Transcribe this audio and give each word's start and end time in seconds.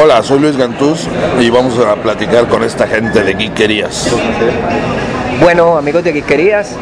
Hola, 0.00 0.22
soy 0.22 0.38
Luis 0.38 0.56
Gantús 0.56 1.08
y 1.40 1.50
vamos 1.50 1.76
a 1.78 1.96
platicar 1.96 2.46
con 2.46 2.62
esta 2.62 2.86
gente 2.86 3.24
de 3.24 3.34
Geekerías. 3.34 4.08
Bueno, 5.40 5.76
amigos 5.76 6.04
de 6.04 6.12
Geekerías, 6.12 6.76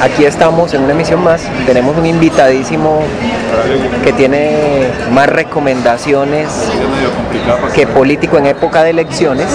aquí 0.00 0.24
estamos 0.24 0.74
en 0.74 0.82
una 0.82 0.92
emisión 0.92 1.22
más. 1.22 1.42
Tenemos 1.64 1.96
un 1.96 2.06
invitadísimo 2.06 3.02
que 4.02 4.12
tiene 4.14 4.88
más 5.12 5.28
recomendaciones 5.28 6.48
que 7.72 7.86
político 7.86 8.36
en 8.38 8.46
época 8.46 8.82
de 8.82 8.90
elecciones. 8.90 9.46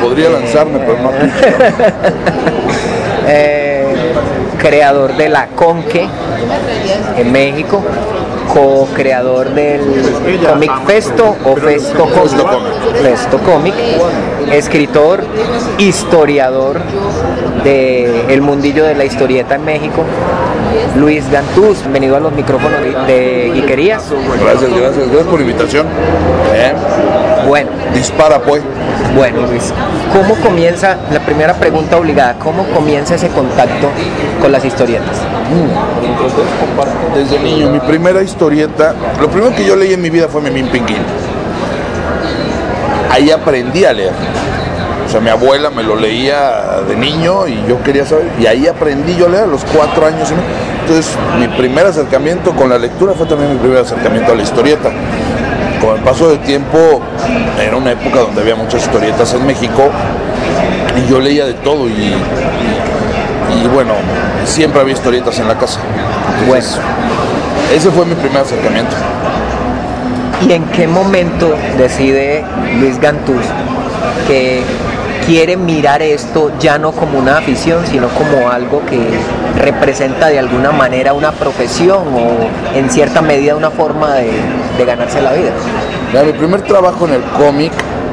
Podría 0.00 0.30
lanzarme, 0.30 0.78
pero 0.78 0.98
no. 1.02 1.10
Eh, 3.26 3.86
creador 4.58 5.16
de 5.16 5.30
la 5.30 5.46
Conque 5.46 6.06
en 7.16 7.32
México, 7.32 7.82
co-creador 8.52 9.50
del 9.50 9.80
Comic 10.46 10.84
Festo 10.86 11.36
o 11.44 11.56
Festo 11.56 12.04
Comic, 12.04 12.42
Festo 13.02 13.38
Comic, 13.38 13.74
escritor, 14.52 15.24
historiador 15.78 16.80
del 17.62 18.30
el 18.30 18.40
mundillo 18.40 18.84
de 18.84 18.94
la 18.94 19.04
historieta 19.04 19.54
en 19.54 19.64
México. 19.64 20.04
Luis 20.96 21.28
Gantús, 21.30 21.80
bienvenido 21.80 22.16
a 22.16 22.20
los 22.20 22.32
micrófonos 22.32 22.80
de 23.06 23.50
Guiquerías. 23.54 24.04
Gracias, 24.40 24.70
gracias, 24.70 25.06
gracias 25.08 25.26
por 25.26 25.40
la 25.40 25.46
invitación. 25.46 25.86
Eh, 26.54 26.72
Bueno, 27.46 27.70
dispara 27.94 28.38
pues. 28.38 28.62
bueno 29.14 29.46
Luis, 29.46 29.72
¿cómo 30.12 30.34
comienza, 30.36 30.96
la 31.12 31.20
primera 31.20 31.54
pregunta 31.54 31.98
obligada, 31.98 32.38
cómo 32.38 32.64
comienza 32.74 33.16
ese 33.16 33.28
contacto 33.28 33.90
con 34.40 34.50
las 34.50 34.64
historietas? 34.64 35.18
Desde 37.14 37.38
niño, 37.38 37.70
mi 37.70 37.80
primera 37.80 38.22
historieta, 38.22 38.94
lo 39.20 39.28
primero 39.28 39.54
que 39.54 39.64
yo 39.64 39.76
leí 39.76 39.92
en 39.92 40.02
mi 40.02 40.10
vida 40.10 40.28
fue 40.28 40.40
Memín 40.40 40.68
Pinguín. 40.68 41.02
Ahí 43.10 43.30
aprendí 43.30 43.84
a 43.84 43.92
leer. 43.92 44.12
O 45.06 45.08
sea, 45.08 45.20
mi 45.20 45.30
abuela 45.30 45.70
me 45.70 45.82
lo 45.82 45.96
leía 45.96 46.80
de 46.88 46.96
niño 46.96 47.46
y 47.46 47.62
yo 47.68 47.82
quería 47.82 48.04
saber. 48.04 48.26
Y 48.40 48.46
ahí 48.46 48.66
aprendí 48.66 49.14
yo 49.14 49.26
a 49.26 49.28
leer 49.28 49.44
a 49.44 49.46
los 49.46 49.64
cuatro 49.64 50.06
años. 50.06 50.32
Entonces, 50.80 51.16
mi 51.38 51.46
primer 51.48 51.86
acercamiento 51.86 52.52
con 52.52 52.68
la 52.68 52.78
lectura 52.78 53.12
fue 53.12 53.26
también 53.26 53.52
mi 53.52 53.58
primer 53.58 53.78
acercamiento 53.78 54.32
a 54.32 54.34
la 54.34 54.42
historieta. 54.42 54.90
Con 55.80 55.96
el 55.96 56.02
paso 56.02 56.30
del 56.30 56.40
tiempo, 56.40 57.02
era 57.62 57.76
una 57.76 57.92
época 57.92 58.20
donde 58.20 58.40
había 58.40 58.56
muchas 58.56 58.82
historietas 58.82 59.32
en 59.34 59.46
México 59.46 59.90
y 60.96 61.10
yo 61.10 61.20
leía 61.20 61.44
de 61.44 61.54
todo 61.54 61.88
y, 61.88 62.14
y 63.62 63.66
bueno, 63.68 63.92
siempre 64.44 64.80
había 64.80 64.94
historietas 64.94 65.38
en 65.38 65.48
la 65.48 65.58
casa. 65.58 65.80
Entonces, 66.40 66.78
ese 67.74 67.90
fue 67.90 68.04
mi 68.06 68.14
primer 68.14 68.42
acercamiento. 68.42 68.94
¿Y 70.46 70.52
en 70.52 70.64
qué 70.66 70.86
momento 70.86 71.54
decide 71.78 72.44
Luis 72.78 73.00
Gantús 73.00 73.44
que 74.26 74.62
quiere 75.26 75.56
mirar 75.56 76.02
esto 76.02 76.52
ya 76.60 76.78
no 76.78 76.92
como 76.92 77.18
una 77.18 77.38
afición, 77.38 77.86
sino 77.86 78.08
como 78.08 78.50
algo 78.50 78.84
que 78.84 79.00
representa 79.58 80.28
de 80.28 80.38
alguna 80.38 80.70
manera 80.70 81.14
una 81.14 81.32
profesión 81.32 82.02
o 82.14 82.76
en 82.76 82.90
cierta 82.90 83.22
medida 83.22 83.56
una 83.56 83.70
forma 83.70 84.14
de, 84.14 84.30
de 84.76 84.84
ganarse 84.84 85.22
la 85.22 85.32
vida? 85.32 85.52
Mira, 86.12 86.24
mi 86.24 86.32
primer 86.32 86.62
trabajo 86.62 87.06
en 87.06 87.14
el 87.14 87.22
cómic 87.22 87.72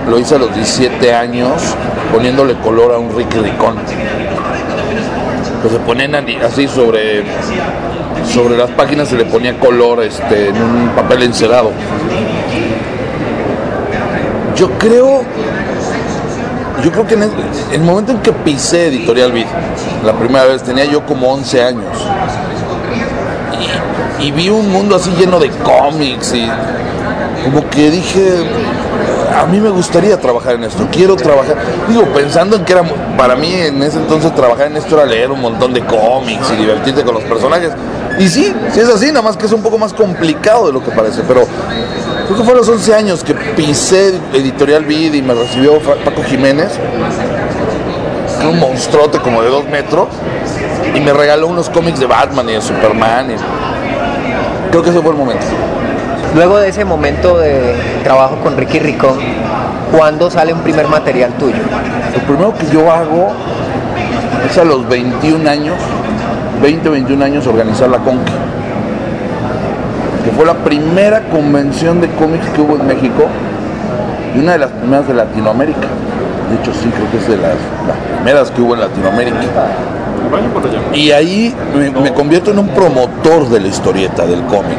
lo 0.10 0.18
hice 0.18 0.36
a 0.36 0.40
los 0.40 0.54
17 0.56 1.14
años 1.14 1.76
poniéndole 2.12 2.56
color 2.56 2.94
a 2.94 2.98
un 2.98 3.16
Ricky 3.16 3.38
Ricón. 3.40 3.76
Que 5.62 5.70
se 5.70 5.80
ponían 5.80 6.16
así 6.44 6.68
sobre, 6.68 7.24
sobre 8.26 8.58
las 8.58 8.72
páginas 8.72 9.10
se 9.10 9.16
le 9.16 9.26
ponía 9.26 9.60
color 9.60 10.04
este, 10.04 10.50
en 10.50 10.56
un 10.56 10.90
papel 10.96 11.24
encerado. 11.24 11.72
Yo 14.56 14.70
creo, 14.78 15.24
yo 16.84 16.92
creo 16.92 17.08
que 17.08 17.14
en 17.14 17.24
el, 17.74 17.82
momento 17.82 18.12
en 18.12 18.20
que 18.20 18.34
pisé 18.34 18.88
Editorial 18.88 19.32
Vid, 19.32 19.46
la 20.04 20.14
primera 20.14 20.46
vez 20.46 20.64
tenía 20.64 20.86
yo 20.86 21.06
como 21.06 21.32
11 21.32 21.64
años 21.64 22.08
y 24.22 24.32
vi 24.32 24.50
un 24.50 24.72
mundo 24.72 24.96
así 24.96 25.12
lleno 25.18 25.40
de 25.40 25.50
cómics 25.50 26.34
y 26.34 26.48
como 27.44 27.68
que 27.70 27.90
dije, 27.90 28.44
a 29.34 29.46
mí 29.46 29.60
me 29.60 29.70
gustaría 29.70 30.20
trabajar 30.20 30.56
en 30.56 30.66
esto, 30.66 30.88
quiero 30.92 31.16
trabajar, 31.16 31.56
digo, 31.88 32.04
pensando 32.14 32.56
en 32.56 32.66
que 32.66 32.74
era, 32.74 32.84
para 33.18 33.36
mí 33.36 33.54
en 33.54 33.82
ese 33.82 33.98
entonces 33.98 34.34
trabajar 34.36 34.68
en 34.68 34.78
esto 34.78 34.96
era 34.96 35.06
leer 35.06 35.32
un 35.32 35.42
montón 35.42 35.74
de 35.74 35.82
cómics 35.86 36.52
y 36.52 36.58
divertirte 36.58 37.04
con 37.04 37.16
los 37.16 37.24
personajes. 37.24 37.72
Y 38.20 38.28
sí, 38.28 38.54
sí 38.72 38.80
es 38.80 38.90
así, 38.90 39.08
nada 39.08 39.22
más 39.22 39.38
que 39.38 39.46
es 39.46 39.52
un 39.52 39.62
poco 39.62 39.78
más 39.78 39.94
complicado 39.94 40.68
de 40.68 40.74
lo 40.74 40.84
que 40.84 40.92
parece, 40.92 41.22
pero 41.28 41.48
creo 42.26 42.38
que 42.38 42.44
fue 42.44 42.54
a 42.54 42.58
los 42.58 42.68
11 42.68 42.94
años 42.94 43.24
que 43.24 43.34
pisé 43.34 44.20
Editorial 44.34 44.86
Vid 44.86 45.14
y 45.14 45.22
me 45.22 45.34
recibió 45.34 45.80
Paco 45.80 46.24
Jiménez, 46.24 46.74
un 48.50 48.60
monstruote 48.60 49.20
como 49.20 49.42
de 49.42 49.50
dos 49.50 49.66
metros, 49.66 50.10
y 50.94 51.00
me 51.00 51.14
regaló 51.14 51.48
unos 51.48 51.70
cómics 51.70 52.00
de 52.00 52.06
Batman 52.06 52.50
y 52.50 52.54
de 52.54 52.62
Superman. 52.62 53.28
creo 54.72 54.84
que 54.84 54.90
ese 54.90 55.02
fue 55.02 55.12
el 55.12 55.18
momento. 55.18 55.46
Luego 56.34 56.60
de 56.60 56.70
ese 56.70 56.86
momento 56.86 57.38
de 57.40 57.76
trabajo 58.06 58.38
con 58.38 58.56
Ricky 58.56 58.80
Ricón, 58.80 59.18
¿cuándo 59.96 60.32
sale 60.32 60.54
un 60.54 60.62
primer 60.62 60.88
material 60.88 61.34
tuyo? 61.34 61.58
Lo 62.14 62.20
primero 62.22 62.54
que 62.58 62.68
yo 62.72 62.90
hago 62.90 63.28
es 64.50 64.58
a 64.58 64.64
los 64.64 64.88
21 64.88 65.50
años, 65.50 65.76
20, 66.62 66.88
21 66.88 67.26
años, 67.26 67.48
organizar 67.48 67.90
la 67.90 67.98
Conque. 67.98 68.32
Que 70.24 70.32
fue 70.32 70.46
la 70.46 70.54
primera 70.54 71.24
convención 71.30 72.00
de 72.00 72.08
cómics 72.12 72.48
que 72.56 72.62
hubo 72.62 72.78
en 72.78 72.88
México 72.88 73.28
y 74.34 74.40
una 74.40 74.54
de 74.54 74.60
las 74.60 74.72
primeras 74.72 75.08
de 75.10 75.14
Latinoamérica. 75.16 75.88
De 76.50 76.56
hecho, 76.62 76.72
sí, 76.74 76.90
creo 76.96 77.12
que 77.12 77.18
es 77.18 77.28
de 77.28 77.36
las, 77.36 77.56
las 77.88 77.98
primeras 78.16 78.52
que 78.52 78.62
hubo 78.62 78.76
en 78.76 78.80
Latinoamérica. 78.80 79.38
Y 80.94 81.12
ahí 81.12 81.54
me, 81.76 81.90
me 81.90 82.14
convierto 82.14 82.52
en 82.52 82.60
un 82.60 82.70
promotor 82.70 83.50
de 83.50 83.60
la 83.60 83.68
historieta, 83.68 84.26
del 84.26 84.44
cómic. 84.44 84.78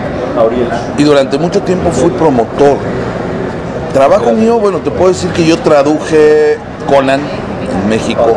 Y 0.99 1.03
durante 1.05 1.39
mucho 1.39 1.61
tiempo 1.63 1.91
fui 1.91 2.11
promotor. 2.11 2.79
Trabajo 3.93 4.33
mío, 4.33 4.59
bueno, 4.59 4.79
te 4.79 4.91
puedo 4.91 5.09
decir 5.09 5.31
que 5.31 5.45
yo 5.45 5.59
traduje 5.59 6.57
Conan 6.89 7.21
en 7.21 7.89
México. 7.89 8.37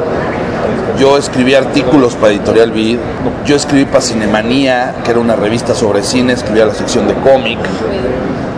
Yo 0.99 1.17
escribí 1.17 1.53
artículos 1.55 2.15
para 2.15 2.31
Editorial 2.33 2.71
Vid. 2.71 2.97
Yo 3.45 3.55
escribí 3.55 3.85
para 3.85 4.01
Cinemanía, 4.01 4.95
que 5.03 5.11
era 5.11 5.19
una 5.19 5.35
revista 5.35 5.73
sobre 5.73 6.03
cine, 6.03 6.33
escribía 6.33 6.65
la 6.65 6.73
sección 6.73 7.07
de 7.07 7.13
cómic. 7.15 7.59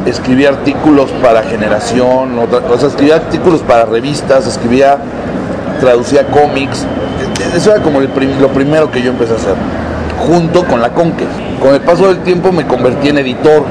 Escribí 0.06 0.46
artículos 0.46 1.12
para 1.22 1.44
Generación, 1.44 2.40
otra- 2.40 2.62
o 2.72 2.78
sea, 2.78 2.88
escribía 2.88 3.16
artículos 3.16 3.62
para 3.62 3.86
revistas, 3.86 4.48
escribía, 4.48 4.98
traducía 5.81 6.25
cómics. 6.28 6.86
Eso 7.56 7.72
era 7.74 7.84
como 7.84 8.00
el 8.00 8.09
lo 8.40 8.48
primero 8.50 8.90
que 8.90 9.02
yo 9.02 9.12
empecé 9.12 9.34
a 9.34 9.36
hacer, 9.36 9.56
junto 10.18 10.64
con 10.66 10.82
la 10.82 10.90
Conque. 10.90 11.26
Con 11.62 11.74
el 11.74 11.82
paso 11.82 12.08
del 12.08 12.20
tiempo 12.20 12.52
me 12.52 12.66
convertí 12.66 13.10
en 13.10 13.18
editor 13.20 13.64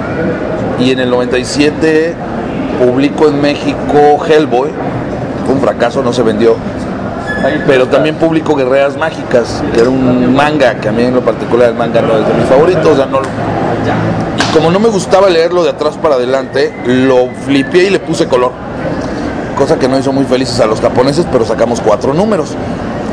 y 0.78 0.90
en 0.90 1.00
el 1.00 1.10
97 1.10 2.14
publico 2.84 3.28
en 3.28 3.40
México 3.40 4.18
Hellboy. 4.28 4.70
Fue 5.44 5.54
un 5.54 5.60
fracaso, 5.60 6.02
no 6.02 6.12
se 6.12 6.22
vendió. 6.22 6.56
Pero 7.66 7.86
también 7.86 8.16
publico 8.16 8.54
Guerreras 8.56 8.96
Mágicas, 8.96 9.62
que 9.72 9.80
era 9.80 9.88
un 9.90 10.34
manga, 10.34 10.74
que 10.80 10.88
a 10.88 10.92
mí 10.92 11.02
en 11.04 11.14
lo 11.14 11.20
particular 11.20 11.68
el 11.68 11.74
manga 11.74 12.00
no 12.02 12.18
es 12.18 12.26
de 12.26 12.34
mis 12.34 12.46
favoritos. 12.46 12.86
o 12.86 12.96
sea, 12.96 13.06
no- 13.06 13.18
y 13.20 14.52
como 14.52 14.70
no 14.70 14.80
me 14.80 14.88
gustaba 14.88 15.28
leerlo 15.30 15.62
de 15.62 15.70
atrás 15.70 15.96
para 16.00 16.16
adelante, 16.16 16.74
lo 16.86 17.28
flipié 17.44 17.84
y 17.84 17.90
le 17.90 18.00
puse 18.00 18.26
color. 18.26 18.52
Cosa 19.56 19.78
que 19.78 19.86
no 19.88 19.98
hizo 19.98 20.12
muy 20.12 20.24
felices 20.24 20.58
a 20.60 20.66
los 20.66 20.80
japoneses, 20.80 21.26
pero 21.30 21.44
sacamos 21.44 21.80
cuatro 21.80 22.12
números 22.14 22.50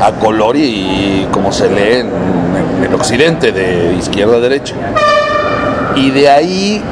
a 0.02 0.10
color 0.12 0.56
y, 0.56 0.62
y 0.62 1.28
como 1.30 1.52
se 1.52 1.68
lee 1.70 2.04
en, 2.84 2.90
el 2.90 2.94
occidente, 2.94 3.52
de 3.52 3.94
izquierda 3.98 4.36
a 4.36 4.40
derecha. 4.40 4.74
Y 5.96 6.10
de 6.10 6.28
ahí, 6.28 6.82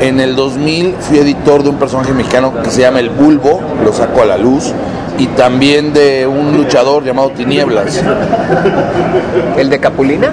en 0.00 0.20
el 0.20 0.36
2000, 0.36 0.94
fui 1.00 1.18
editor 1.18 1.62
de 1.62 1.70
un 1.70 1.76
personaje 1.76 2.12
mexicano 2.12 2.52
que 2.62 2.70
se 2.70 2.80
llama 2.82 3.00
El 3.00 3.10
Bulbo, 3.10 3.60
lo 3.84 3.92
saco 3.92 4.22
a 4.22 4.26
la 4.26 4.36
luz, 4.36 4.72
y 5.18 5.26
también 5.28 5.92
de 5.92 6.26
un 6.26 6.56
luchador 6.56 7.04
llamado 7.04 7.30
Tinieblas, 7.30 8.02
¿El 9.56 9.68
de 9.70 9.78
Capulina? 9.80 10.30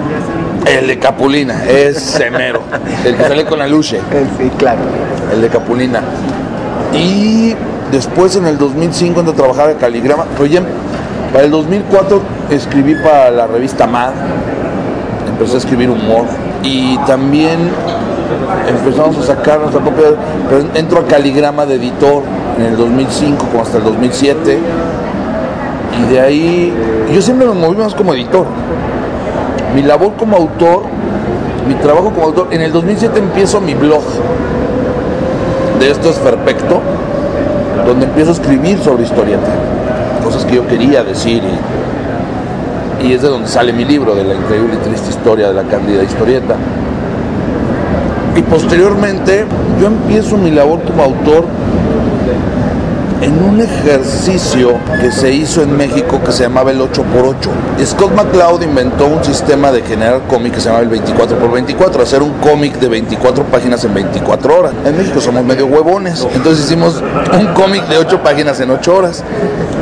el 0.66 0.86
de 0.86 0.98
Capulina, 0.98 1.64
es 1.66 1.98
Semero, 1.98 2.62
el 3.04 3.16
que 3.16 3.22
sale 3.22 3.44
con 3.44 3.58
la 3.58 3.66
luche, 3.66 3.96
Eh, 4.12 4.26
Sí, 4.38 4.50
claro. 4.58 4.80
el 5.32 5.40
de 5.40 5.48
Capulina. 5.48 6.02
Y 6.94 7.54
después 7.90 8.36
en 8.36 8.46
el 8.46 8.58
2005 8.58 9.20
entro 9.20 9.32
a 9.34 9.36
trabajar 9.36 9.70
en 9.70 9.76
Caligrama. 9.78 10.24
Oye, 10.40 10.60
para 11.32 11.44
el 11.44 11.50
2004 11.50 12.20
escribí 12.50 12.94
para 12.96 13.30
la 13.30 13.46
revista 13.46 13.86
Mad. 13.86 14.12
Empecé 15.28 15.54
a 15.54 15.58
escribir 15.58 15.90
humor. 15.90 16.24
Y 16.62 16.96
también 16.98 17.58
empezamos 18.68 19.18
a 19.18 19.22
sacar 19.22 19.60
nuestra 19.60 19.80
propia... 19.80 20.16
Pero 20.48 20.64
entro 20.74 21.00
a 21.00 21.06
Caligrama 21.06 21.66
de 21.66 21.76
editor 21.76 22.22
en 22.58 22.64
el 22.64 22.76
2005 22.76 23.46
como 23.50 23.62
hasta 23.62 23.78
el 23.78 23.84
2007. 23.84 24.58
Y 26.00 26.12
de 26.12 26.20
ahí... 26.20 26.74
Yo 27.12 27.22
siempre 27.22 27.46
me 27.46 27.54
moví 27.54 27.76
más 27.76 27.94
como 27.94 28.14
editor. 28.14 28.46
Mi 29.74 29.82
labor 29.82 30.14
como 30.18 30.36
autor, 30.36 30.82
mi 31.66 31.74
trabajo 31.74 32.10
como 32.10 32.26
autor... 32.26 32.48
En 32.50 32.62
el 32.62 32.72
2007 32.72 33.18
empiezo 33.18 33.60
mi 33.60 33.74
blog. 33.74 34.02
De 35.78 35.90
esto 35.90 36.10
es 36.10 36.16
perfecto. 36.16 36.80
Donde 37.86 38.06
empiezo 38.06 38.30
a 38.30 38.34
escribir 38.34 38.78
sobre 38.80 39.04
historieta. 39.04 39.48
Cosas 40.24 40.44
que 40.44 40.56
yo 40.56 40.66
quería 40.66 41.04
decir 41.04 41.42
y, 41.42 41.77
y 43.02 43.12
es 43.12 43.22
de 43.22 43.28
donde 43.28 43.48
sale 43.48 43.72
mi 43.72 43.84
libro, 43.84 44.14
de 44.14 44.24
la 44.24 44.34
increíble 44.34 44.74
y 44.74 44.88
triste 44.88 45.10
historia 45.10 45.48
de 45.48 45.54
la 45.54 45.64
cándida 45.64 46.02
historieta. 46.02 46.56
Y 48.36 48.42
posteriormente 48.42 49.46
yo 49.80 49.86
empiezo 49.86 50.36
mi 50.36 50.50
labor 50.50 50.82
como 50.82 51.02
autor 51.02 51.44
en 53.20 53.42
un 53.42 53.60
ejercicio 53.60 54.78
que 55.00 55.10
se 55.10 55.32
hizo 55.32 55.62
en 55.62 55.76
México 55.76 56.20
que 56.24 56.32
se 56.32 56.44
llamaba 56.44 56.70
el 56.70 56.80
8x8. 56.80 57.84
Scott 57.84 58.12
McCloud 58.14 58.62
inventó 58.62 59.06
un 59.06 59.24
sistema 59.24 59.72
de 59.72 59.82
generar 59.82 60.22
cómic 60.28 60.54
que 60.54 60.60
se 60.60 60.66
llamaba 60.68 60.84
el 60.84 60.90
24x24, 60.90 62.02
hacer 62.02 62.22
un 62.22 62.32
cómic 62.34 62.74
de 62.78 62.88
24 62.88 63.44
páginas 63.44 63.84
en 63.84 63.94
24 63.94 64.58
horas. 64.58 64.72
En 64.84 64.96
México 64.96 65.20
somos 65.20 65.44
medio 65.44 65.66
huevones, 65.66 66.26
entonces 66.34 66.64
hicimos 66.64 67.02
un 67.32 67.46
cómic 67.54 67.86
de 67.88 67.98
8 67.98 68.22
páginas 68.22 68.60
en 68.60 68.70
8 68.70 68.96
horas. 68.96 69.24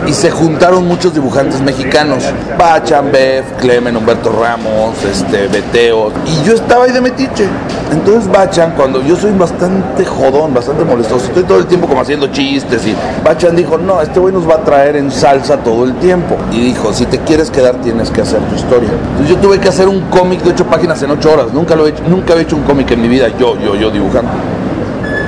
Y 0.06 0.12
se 0.12 0.30
juntaron 0.30 0.86
muchos 0.86 1.14
dibujantes 1.14 1.60
mexicanos, 1.60 2.22
Bachan, 2.56 3.10
Bev, 3.10 3.44
Clemen, 3.58 3.96
Humberto 3.96 4.30
Ramos, 4.30 4.94
este, 5.02 5.48
Beteo, 5.48 6.12
y 6.24 6.46
yo 6.46 6.54
estaba 6.54 6.84
ahí 6.84 6.92
de 6.92 7.00
metiche. 7.00 7.48
Entonces 7.90 8.30
Bachan, 8.30 8.72
cuando 8.76 9.02
yo 9.02 9.16
soy 9.16 9.32
bastante 9.32 10.04
jodón, 10.04 10.54
bastante 10.54 10.84
molestoso, 10.84 11.26
estoy 11.26 11.42
todo 11.42 11.58
el 11.58 11.66
tiempo 11.66 11.88
como 11.88 12.00
haciendo 12.00 12.28
chistes 12.28 12.86
y 12.86 12.94
Bachan 13.26 13.56
dijo, 13.56 13.76
no, 13.76 14.00
este 14.00 14.20
güey 14.20 14.32
nos 14.32 14.48
va 14.48 14.54
a 14.54 14.58
traer 14.58 14.94
en 14.94 15.10
salsa 15.10 15.56
todo 15.56 15.84
el 15.84 15.96
tiempo. 15.96 16.36
Y 16.52 16.60
dijo, 16.60 16.92
si 16.92 17.06
te 17.06 17.18
quieres 17.18 17.50
quedar 17.50 17.74
tienes 17.80 18.08
que 18.08 18.20
hacer 18.20 18.38
tu 18.38 18.54
historia. 18.54 18.88
Entonces 18.88 19.28
yo 19.28 19.36
tuve 19.38 19.58
que 19.58 19.68
hacer 19.68 19.88
un 19.88 20.02
cómic 20.02 20.44
de 20.44 20.50
ocho 20.50 20.64
páginas 20.64 21.02
en 21.02 21.10
ocho 21.10 21.32
horas. 21.32 21.52
Nunca 21.52 21.74
lo 21.74 21.88
he 21.88 21.90
hecho, 21.90 22.04
nunca 22.08 22.34
he 22.34 22.42
hecho 22.42 22.54
un 22.54 22.62
cómic 22.62 22.88
en 22.92 23.02
mi 23.02 23.08
vida, 23.08 23.26
yo, 23.36 23.58
yo, 23.58 23.74
yo 23.74 23.90
dibujando. 23.90 24.30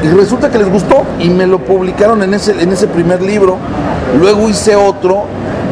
Y 0.04 0.06
resulta 0.10 0.48
que 0.48 0.58
les 0.58 0.70
gustó 0.70 1.02
y 1.18 1.28
me 1.28 1.44
lo 1.48 1.58
publicaron 1.58 2.22
en 2.22 2.34
ese, 2.34 2.62
en 2.62 2.70
ese 2.70 2.86
primer 2.86 3.20
libro. 3.20 3.56
Luego 4.16 4.48
hice 4.48 4.76
otro, 4.76 5.24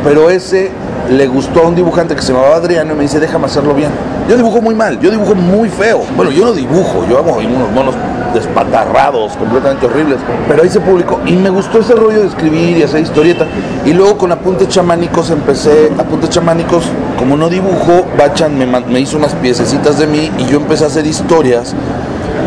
pero 0.03 0.29
ese 0.29 0.73
le 1.09 1.29
gustó 1.29 1.61
a 1.61 1.69
un 1.69 1.77
dibujante 1.77 2.17
que 2.17 2.23
se 2.23 2.33
llamaba 2.33 2.57
Adriano 2.57 2.95
y 2.95 2.97
me 2.97 3.03
dice, 3.05 3.21
déjame 3.21 3.47
hacerlo 3.47 3.73
bien. 3.73 3.91
Yo 4.29 4.37
dibujo 4.37 4.61
muy 4.61 4.75
mal, 4.75 4.99
yo 4.99 5.13
dibujo 5.13 5.37
muy 5.37 5.69
feo. 5.69 6.03
Bueno, 6.17 6.33
yo 6.33 6.47
no 6.47 6.53
dibujo, 6.53 7.07
yo 7.09 7.19
hago 7.19 7.37
unos 7.37 7.71
monos 7.73 7.95
despatarrados, 8.37 9.37
completamente 9.37 9.87
horribles. 9.87 10.19
Pero 10.49 10.63
ahí 10.63 10.69
se 10.69 10.81
publicó 10.81 11.21
y 11.27 11.33
me 11.33 11.51
gustó 11.51 11.81
ese 11.81 11.95
rollo 11.95 12.21
de 12.21 12.29
escribir 12.29 12.79
y 12.79 12.83
hacer 12.83 13.01
historieta. 13.03 13.47
Y 13.85 13.93
luego 13.93 14.17
con 14.17 14.33
Apuntes 14.33 14.69
Chamánicos 14.69 15.31
empecé, 15.31 15.91
Apuntes 15.99 16.31
Chamánicos, 16.31 16.85
como 17.19 17.37
no 17.37 17.49
dibujo, 17.49 18.05
Bachan 18.19 18.57
me, 18.57 18.67
me 18.67 19.01
hizo 19.01 19.17
unas 19.17 19.35
piececitas 19.35 19.99
de 19.99 20.07
mí 20.07 20.31
y 20.39 20.47
yo 20.47 20.59
empecé 20.59 20.85
a 20.85 20.87
hacer 20.87 21.07
historias 21.07 21.75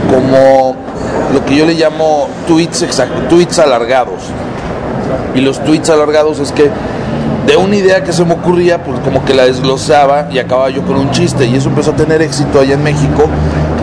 como 0.09 0.75
lo 1.33 1.45
que 1.45 1.55
yo 1.55 1.65
le 1.65 1.73
llamo 1.73 2.27
tweets, 2.47 2.85
tweets 3.29 3.59
alargados. 3.59 4.21
Y 5.35 5.41
los 5.41 5.63
tweets 5.63 5.89
alargados 5.89 6.39
es 6.39 6.51
que 6.51 6.69
de 7.45 7.55
una 7.55 7.75
idea 7.75 8.03
que 8.03 8.13
se 8.13 8.23
me 8.25 8.33
ocurría, 8.33 8.83
pues 8.83 8.99
como 8.99 9.23
que 9.25 9.33
la 9.33 9.45
desglosaba 9.45 10.27
y 10.31 10.39
acababa 10.39 10.69
yo 10.69 10.83
con 10.83 10.97
un 10.97 11.11
chiste. 11.11 11.45
Y 11.45 11.55
eso 11.55 11.69
empezó 11.69 11.91
a 11.91 11.95
tener 11.95 12.21
éxito 12.21 12.59
allá 12.59 12.73
en 12.75 12.83
México 12.83 13.23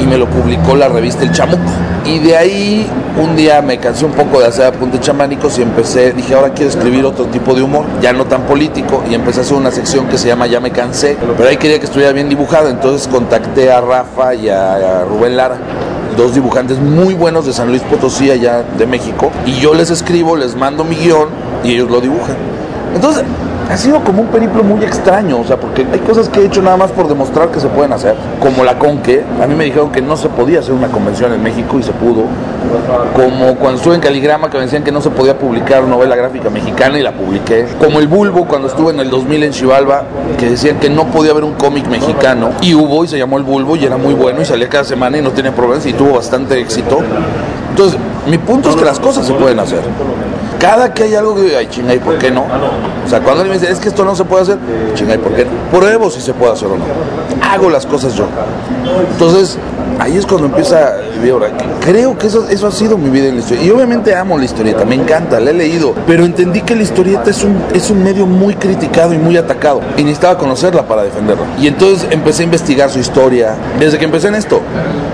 y 0.01 0.07
me 0.07 0.19
lo 0.19 0.27
publicó 0.27 0.77
la 0.77 0.89
revista 0.89 1.23
El 1.23 1.33
Chamuco. 1.33 1.63
Y 2.07 2.21
de 2.21 2.37
ahí 2.37 2.87
un 3.21 3.35
día 3.35 3.61
me 3.63 3.79
cansé 3.79 4.05
un 4.05 4.13
poco 4.13 4.39
de 4.39 4.47
hacer 4.47 4.67
apuntes 4.67 5.01
chamánicos 5.01 5.59
y 5.59 5.63
empecé, 5.63 6.13
dije, 6.13 6.35
ahora 6.35 6.51
quiero 6.51 6.71
escribir 6.71 7.05
otro 7.05 7.27
tipo 7.27 7.55
de 7.55 7.63
humor, 7.63 7.85
ya 8.01 8.13
no 8.13 8.27
tan 8.27 8.43
político, 8.43 9.03
y 9.11 9.15
empecé 9.15 9.41
a 9.41 9.43
hacer 9.43 9.57
una 9.57 9.71
sección 9.71 10.07
que 10.07 10.17
se 10.17 10.29
llama 10.29 10.47
Ya 10.47 10.61
me 10.61 10.71
cansé, 10.71 11.17
pero 11.37 11.49
ahí 11.49 11.57
quería 11.57 11.81
que 11.81 11.87
estuviera 11.87 12.13
bien 12.13 12.29
dibujado, 12.29 12.69
entonces 12.69 13.09
contacté 13.09 13.73
a 13.73 13.81
Rafa 13.81 14.35
y 14.35 14.49
a, 14.49 15.01
a 15.01 15.05
Rubén 15.05 15.37
Lara 15.37 15.57
dos 16.17 16.35
dibujantes 16.35 16.79
muy 16.79 17.15
buenos 17.15 17.45
de 17.47 17.53
San 17.53 17.69
Luis 17.69 17.83
Potosí, 17.83 18.31
allá 18.31 18.63
de 18.63 18.87
México, 18.87 19.31
y 19.45 19.55
yo 19.61 19.75
les 19.75 19.91
escribo, 19.91 20.37
les 20.37 20.57
mando 20.57 20.85
mi 20.85 20.97
guion 20.97 21.29
y 21.65 21.73
ellos 21.73 21.91
lo 21.91 22.01
dibujan. 22.01 22.37
Entonces, 22.95 23.25
ha 23.69 23.77
sido 23.77 24.03
como 24.05 24.23
un 24.23 24.29
periplo 24.29 24.63
muy 24.63 24.85
extraño, 24.85 25.41
o 25.41 25.45
sea, 25.45 25.59
porque 25.59 25.87
hay 25.93 25.99
cosas 26.01 26.29
que 26.29 26.41
he 26.41 26.47
hecho 26.47 26.63
nada 26.63 26.77
más 26.77 26.93
por 26.93 27.09
demostrar 27.09 27.49
que 27.49 27.59
se 27.59 27.67
pueden 27.69 27.93
hacer, 27.93 28.15
como 28.41 28.65
la 28.65 28.79
Conque. 28.79 29.25
A 29.43 29.47
mí 29.47 29.55
me 29.55 29.65
dijeron 29.65 29.91
que 29.91 30.01
no 30.01 30.17
se 30.17 30.29
podía 30.29 30.61
hacer 30.61 30.73
una 30.73 30.89
convención 30.89 31.33
en 31.33 31.43
México 31.43 31.79
y 31.79 31.83
se 31.83 31.93
pudo. 31.93 32.25
Como 33.15 33.57
cuando 33.57 33.79
estuve 33.79 33.97
en 33.97 34.01
Caligrama 34.01 34.51
que 34.51 34.59
me 34.59 34.65
decían 34.65 34.85
que 34.85 34.93
no 34.93 35.01
se 35.01 35.11
podía 35.11 35.37
publicar 35.39 35.83
novela 35.85 36.15
gráfica 36.15 36.49
mexicana 36.51 36.99
y 36.99 37.03
la 37.03 37.13
publiqué. 37.13 37.67
Como 37.79 37.99
el 37.99 38.07
Bulbo 38.07 38.47
cuando 38.47 38.69
estuve 38.69 38.93
en 38.93 39.01
el 39.01 39.11
2000 39.11 39.43
en 39.43 39.53
Chivalba, 39.53 40.05
que 40.39 40.51
decían 40.51 40.79
que 40.79 40.89
no 40.89 41.07
podía 41.07 41.33
haber 41.33 41.45
un 41.45 41.55
cómic 41.55 41.87
mexicano 41.89 42.51
y 42.61 42.75
hubo 42.75 43.05
y 43.05 43.09
se 43.09 43.19
llamó 43.19 43.39
el 43.39 43.45
Bulbo 43.45 43.77
y 43.77 43.85
era 43.85 43.97
muy 43.97 44.15
bueno 44.15 44.43
y 44.43 44.45
salía 44.45 44.69
cada 44.69 44.85
semana 44.85 45.19
y 45.19 45.23
no 45.23 45.31
tenía 45.31 45.55
problemas 45.55 45.85
y 45.87 45.93
tuvo 45.93 46.15
bastante 46.15 46.61
éxito. 46.61 47.01
Entonces, 47.71 47.99
mi 48.27 48.39
punto 48.39 48.71
es 48.71 48.77
que 48.77 48.85
las 48.85 49.01
cosas 49.01 49.27
se 49.27 49.35
pueden 49.35 49.59
hacer. 49.59 49.81
Cada 50.61 50.93
que 50.93 51.05
hay 51.05 51.15
algo 51.15 51.35
que 51.35 51.43
digo, 51.43 51.57
ay 51.59 51.69
chinga, 51.69 51.95
¿y 51.95 51.99
por 51.99 52.19
qué 52.19 52.31
no? 52.31 52.43
O 52.43 53.09
sea, 53.09 53.21
cuando 53.21 53.43
alguien 53.43 53.59
me 53.59 53.61
dice, 53.61 53.71
es 53.71 53.79
que 53.79 53.89
esto 53.89 54.05
no 54.05 54.17
se 54.17 54.25
puede 54.25 54.43
hacer, 54.43 54.59
chinga, 54.95 55.15
¿y 55.15 55.19
por 55.19 55.33
qué 55.35 55.45
no? 55.45 55.51
Pruebo 55.71 56.11
si 56.11 56.21
se 56.21 56.33
puede 56.33 56.53
hacer 56.53 56.69
o 56.69 56.77
no. 56.77 56.85
Hago 57.43 57.71
las 57.71 57.87
cosas 57.87 58.15
yo. 58.15 58.27
Entonces, 59.13 59.59
ahí 59.99 60.17
es 60.17 60.27
cuando 60.27 60.47
empieza, 60.47 60.97
creo 61.81 62.17
que 62.19 62.27
eso, 62.27 62.49
eso 62.49 62.67
ha 62.67 62.73
sido 62.73 62.99
mi 62.99 63.11
vida 63.11 63.29
en 63.29 63.37
la 63.37 63.41
historia. 63.41 63.65
Y 63.65 63.71
obviamente 63.71 64.15
amo 64.15 64.39
la 64.39 64.45
historieta, 64.45 64.85
me 64.85 64.95
encanta, 64.95 65.41
la 65.41 65.51
he 65.51 65.55
leído, 65.55 65.95
pero 66.07 66.25
entendí 66.25 66.61
que 66.63 66.75
la 66.75 66.83
historieta 66.83 67.31
es 67.31 67.43
un, 67.45 67.63
es 67.75 67.91
un 67.91 68.03
medio 68.03 68.27
muy 68.27 68.55
criticado 68.55 69.13
y 69.13 69.19
muy 69.19 69.37
atacado. 69.37 69.81
Y 69.97 70.03
necesitaba 70.03 70.39
conocerla 70.39 70.87
para 70.87 71.03
defenderla. 71.03 71.47
Y 71.59 71.67
entonces 71.67 72.09
empecé 72.11 72.43
a 72.43 72.45
investigar 72.45 72.91
su 72.91 72.99
historia. 72.99 73.55
Desde 73.79 73.99
que 73.99 74.05
empecé 74.05 74.29
en 74.29 74.35
esto, 74.35 74.61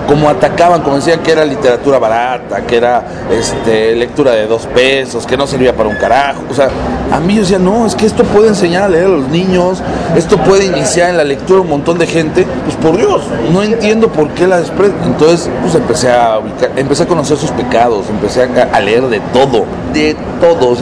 como 0.07 0.29
atacaban, 0.29 0.83
como 0.83 0.97
decían 0.97 1.21
que 1.21 1.33
era 1.33 1.45
literatura 1.45 1.99
barata, 1.99 2.63
que 2.63 2.77
era 2.77 3.03
este, 3.31 3.95
lectura 3.95 4.33
de 4.33 4.47
dos 4.47 4.67
pesos, 4.67 5.27
que 5.27 5.37
no 5.37 5.47
servía 5.47 5.75
para 5.75 5.89
un 5.89 5.97
carajo. 5.97 6.43
O 6.51 6.55
sea, 6.55 6.69
a 7.13 7.21
mí 7.21 7.35
yo 7.35 7.43
decía, 7.43 7.59
no, 7.59 7.87
es 7.87 7.95
que 7.95 8.07
esto 8.07 8.25
puede 8.25 8.49
enseñar 8.49 8.85
a 8.85 8.89
leer 8.89 9.05
a 9.05 9.09
los 9.09 9.29
niños, 9.29 9.83
esto 10.17 10.39
puede 10.39 10.65
iniciar 10.65 11.11
en 11.11 11.19
la 11.19 11.25
lectura 11.25 11.61
un 11.61 11.69
montón 11.69 11.99
de 11.99 12.07
gente. 12.07 12.47
Pues 12.65 12.77
por 12.77 12.97
Dios, 12.97 13.23
no 13.53 13.63
entiendo 13.63 14.09
por 14.09 14.31
qué 14.31 14.47
la 14.47 14.59
despre... 14.59 14.91
Entonces, 15.05 15.51
pues 15.61 15.75
empecé 15.75 16.11
a 16.11 16.39
ubicar, 16.39 16.71
empecé 16.75 17.03
a 17.03 17.07
conocer 17.07 17.37
sus 17.37 17.51
pecados, 17.51 18.07
empecé 18.09 18.43
a, 18.45 18.81
leer 18.81 19.09
de 19.09 19.21
todo, 19.33 19.67
de 19.93 20.17
todo. 20.41 20.73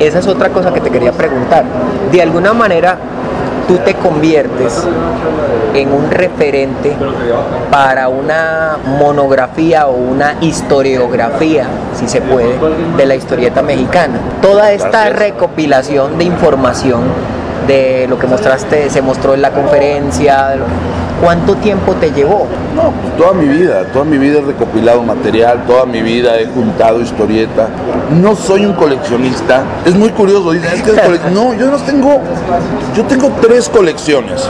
Esa 0.00 0.18
es 0.18 0.26
otra 0.26 0.48
cosa 0.48 0.74
que 0.74 0.80
te 0.80 0.90
quería 0.90 1.12
preguntar. 1.12 1.64
De 2.10 2.20
alguna 2.20 2.52
manera, 2.52 2.98
tú 3.66 3.78
te 3.78 3.94
conviertes 3.94 4.82
en 5.74 5.92
un 5.92 6.10
referente 6.10 6.94
para 7.70 8.08
una 8.08 8.78
monografía 8.98 9.86
o 9.86 9.94
una 9.94 10.36
historiografía, 10.40 11.66
si 11.98 12.08
se 12.08 12.20
puede, 12.20 12.58
de 12.96 13.06
la 13.06 13.14
historieta 13.14 13.62
mexicana. 13.62 14.18
Toda 14.40 14.72
esta 14.72 15.10
recopilación 15.10 16.18
de 16.18 16.24
información 16.24 17.02
de 17.66 18.06
lo 18.08 18.18
que 18.18 18.26
mostraste, 18.26 18.90
se 18.90 19.02
mostró 19.02 19.34
en 19.34 19.42
la 19.42 19.50
conferencia, 19.50 20.54
¿cuánto 21.20 21.54
tiempo 21.56 21.92
te 21.94 22.10
llevó? 22.10 22.46
No, 22.74 22.92
pues 23.02 23.16
toda 23.16 23.32
mi 23.32 23.46
vida, 23.46 23.84
toda 23.92 24.04
mi 24.04 24.18
vida 24.18 24.38
he 24.38 24.42
recopilado 24.42 25.02
material, 25.02 25.64
toda 25.66 25.86
mi 25.86 26.02
vida 26.02 26.38
he 26.38 26.46
juntado 26.46 27.00
historieta. 27.00 27.68
No 28.20 28.36
soy 28.36 28.66
un 28.66 28.74
coleccionista. 28.74 29.62
Es 29.84 29.94
muy 29.94 30.10
curioso, 30.10 30.52
no, 31.32 31.54
yo 31.54 31.70
no 31.70 31.78
tengo, 31.78 32.20
yo 32.94 33.04
tengo 33.04 33.30
tres 33.40 33.68
colecciones. 33.68 34.48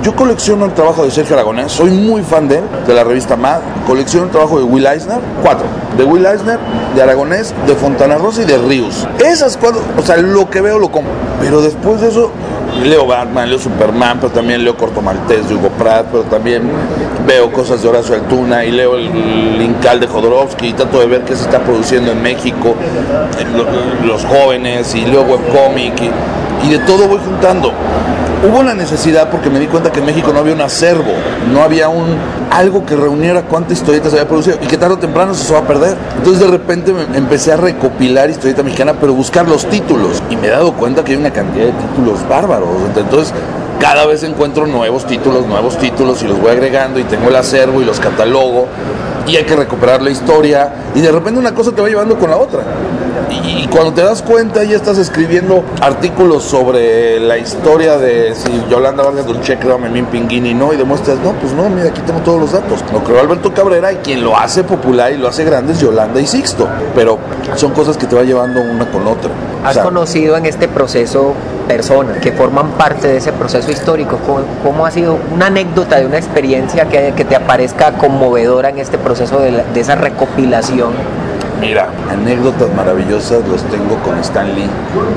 Yo 0.00 0.14
colecciono 0.14 0.64
el 0.64 0.74
trabajo 0.74 1.04
de 1.04 1.10
Sergio 1.10 1.34
Aragonés, 1.34 1.72
soy 1.72 1.90
muy 1.90 2.22
fan 2.22 2.46
de 2.46 2.58
él, 2.58 2.64
de 2.86 2.94
la 2.94 3.02
revista 3.02 3.36
MAD. 3.36 3.58
Colecciono 3.84 4.26
el 4.26 4.30
trabajo 4.30 4.58
de 4.58 4.64
Will 4.64 4.86
Eisner, 4.86 5.18
cuatro. 5.42 5.66
De 5.96 6.04
Will 6.04 6.24
Eisner, 6.24 6.58
de 6.94 7.02
Aragonés, 7.02 7.52
de 7.66 7.74
Fontana 7.74 8.16
Rosa 8.16 8.42
y 8.42 8.44
de 8.44 8.58
Ríos. 8.58 9.08
Esas 9.18 9.56
cuatro, 9.56 9.80
o 9.98 10.02
sea, 10.02 10.16
lo 10.16 10.48
que 10.48 10.60
veo 10.60 10.78
lo 10.78 10.92
compro. 10.92 11.12
Pero 11.40 11.60
después 11.60 12.00
de 12.00 12.08
eso, 12.08 12.30
leo 12.84 13.06
Batman, 13.06 13.48
leo 13.48 13.58
Superman, 13.58 14.18
pero 14.20 14.32
también 14.32 14.64
leo 14.64 14.76
Corto 14.76 15.00
Maltés 15.02 15.48
de 15.48 15.54
Hugo 15.54 15.68
Pratt, 15.70 16.06
pero 16.10 16.24
también 16.24 16.62
veo 17.26 17.52
cosas 17.52 17.82
de 17.82 17.88
Horacio 17.88 18.14
Altuna 18.14 18.64
y 18.64 18.70
leo 18.70 18.96
el 18.96 19.60
Incal 19.60 20.00
de 20.00 20.06
Jodorowsky 20.06 20.68
y 20.68 20.72
trato 20.72 21.00
de 21.00 21.06
ver 21.06 21.22
qué 21.22 21.36
se 21.36 21.42
está 21.42 21.60
produciendo 21.60 22.12
en 22.12 22.22
México, 22.22 22.74
los 24.04 24.24
jóvenes 24.24 24.94
y 24.94 25.04
leo 25.04 25.22
webcomic 25.22 25.94
y, 26.02 26.66
y 26.66 26.70
de 26.70 26.78
todo 26.80 27.08
voy 27.08 27.18
juntando. 27.24 27.72
Hubo 28.48 28.60
una 28.60 28.74
necesidad 28.74 29.30
porque 29.30 29.50
me 29.50 29.58
di 29.58 29.66
cuenta 29.66 29.90
que 29.90 29.98
en 29.98 30.06
México 30.06 30.32
no 30.32 30.38
había 30.38 30.54
un 30.54 30.60
acervo 30.60 31.12
no 31.52 31.62
había 31.62 31.88
un 31.88 32.16
algo 32.50 32.84
que 32.84 32.96
reuniera 32.96 33.42
cuántas 33.42 33.78
historietas 33.78 34.12
había 34.12 34.26
producido 34.26 34.58
y 34.62 34.66
que 34.66 34.76
tarde 34.76 34.94
o 34.94 34.98
temprano 34.98 35.34
se 35.34 35.52
va 35.52 35.60
a 35.60 35.66
perder. 35.66 35.96
Entonces 36.16 36.40
de 36.40 36.48
repente 36.48 36.92
me 36.92 37.16
empecé 37.16 37.52
a 37.52 37.56
recopilar 37.56 38.30
historieta 38.30 38.62
mexicana, 38.62 38.94
pero 39.00 39.14
buscar 39.14 39.48
los 39.48 39.66
títulos 39.66 40.22
y 40.30 40.36
me 40.36 40.48
he 40.48 40.50
dado 40.50 40.72
cuenta 40.72 41.04
que 41.04 41.12
hay 41.12 41.18
una 41.18 41.32
cantidad 41.32 41.66
de 41.66 41.72
títulos 41.72 42.26
bárbaros. 42.28 42.68
Entonces 42.96 43.32
cada 43.80 44.06
vez 44.06 44.22
encuentro 44.24 44.66
nuevos 44.66 45.06
títulos, 45.06 45.46
nuevos 45.46 45.78
títulos 45.78 46.22
y 46.22 46.26
los 46.26 46.40
voy 46.40 46.50
agregando 46.50 46.98
y 46.98 47.04
tengo 47.04 47.28
el 47.28 47.36
acervo 47.36 47.80
y 47.80 47.84
los 47.84 48.00
catalogo 48.00 48.66
y 49.26 49.36
hay 49.36 49.44
que 49.44 49.54
recuperar 49.54 50.02
la 50.02 50.10
historia 50.10 50.72
y 50.94 51.00
de 51.00 51.12
repente 51.12 51.38
una 51.38 51.54
cosa 51.54 51.72
te 51.72 51.82
va 51.82 51.88
llevando 51.88 52.18
con 52.18 52.30
la 52.30 52.36
otra. 52.36 52.62
Y, 53.30 53.66
cuando 53.68 53.92
te 53.92 54.02
das 54.02 54.22
cuenta 54.22 54.64
ya 54.64 54.76
estás 54.76 54.98
escribiendo 54.98 55.64
artículos 55.80 56.44
sobre 56.44 57.20
la 57.20 57.38
historia 57.38 57.98
de 57.98 58.34
si 58.34 58.64
Yolanda 58.70 59.02
Vargas 59.02 59.26
Dulce 59.26 59.58
creó 59.58 59.74
a 59.74 59.78
Memín 59.78 60.06
Pinguini, 60.06 60.54
¿no? 60.54 60.72
Y 60.72 60.76
demuestras, 60.76 61.18
no, 61.18 61.32
pues 61.32 61.52
no, 61.52 61.68
mira, 61.68 61.88
aquí 61.88 62.00
tengo 62.02 62.20
todos 62.20 62.40
los 62.40 62.52
datos. 62.52 62.84
Lo 62.92 63.02
creó 63.04 63.20
Alberto 63.20 63.52
Cabrera 63.52 63.92
y 63.92 63.96
quien 63.96 64.22
lo 64.22 64.36
hace 64.36 64.64
popular 64.64 65.12
y 65.12 65.16
lo 65.16 65.28
hace 65.28 65.44
grande 65.44 65.72
es 65.72 65.80
Yolanda 65.80 66.20
y 66.20 66.26
Sixto. 66.26 66.68
Pero 66.94 67.18
son 67.56 67.72
cosas 67.72 67.96
que 67.96 68.06
te 68.06 68.16
va 68.16 68.22
llevando 68.22 68.60
una 68.60 68.90
con 68.90 69.06
otra. 69.06 69.30
¿Has 69.64 69.78
conocido 69.78 70.36
en 70.36 70.46
este 70.46 70.68
proceso 70.68 71.34
personas 71.66 72.18
que 72.18 72.32
forman 72.32 72.70
parte 72.72 73.08
de 73.08 73.18
ese 73.18 73.32
proceso 73.32 73.70
histórico? 73.70 74.18
¿Cómo, 74.62 74.86
ha 74.86 74.90
sido 74.90 75.18
una 75.32 75.46
anécdota 75.46 75.96
de 75.96 76.06
una 76.06 76.16
experiencia 76.16 76.86
que, 76.86 77.12
te 77.12 77.36
aparezca 77.36 77.92
conmovedora 77.92 78.70
en 78.70 78.78
este 78.78 78.98
proceso 78.98 79.40
de, 79.40 79.62
de 79.74 79.80
esa 79.80 79.96
recopilación? 79.96 80.92
Mira, 81.60 81.88
anécdotas 82.08 82.72
maravillosas 82.72 83.46
los 83.48 83.62
tengo 83.64 83.96
con 84.04 84.16
Stan 84.20 84.54
Lee 84.54 84.70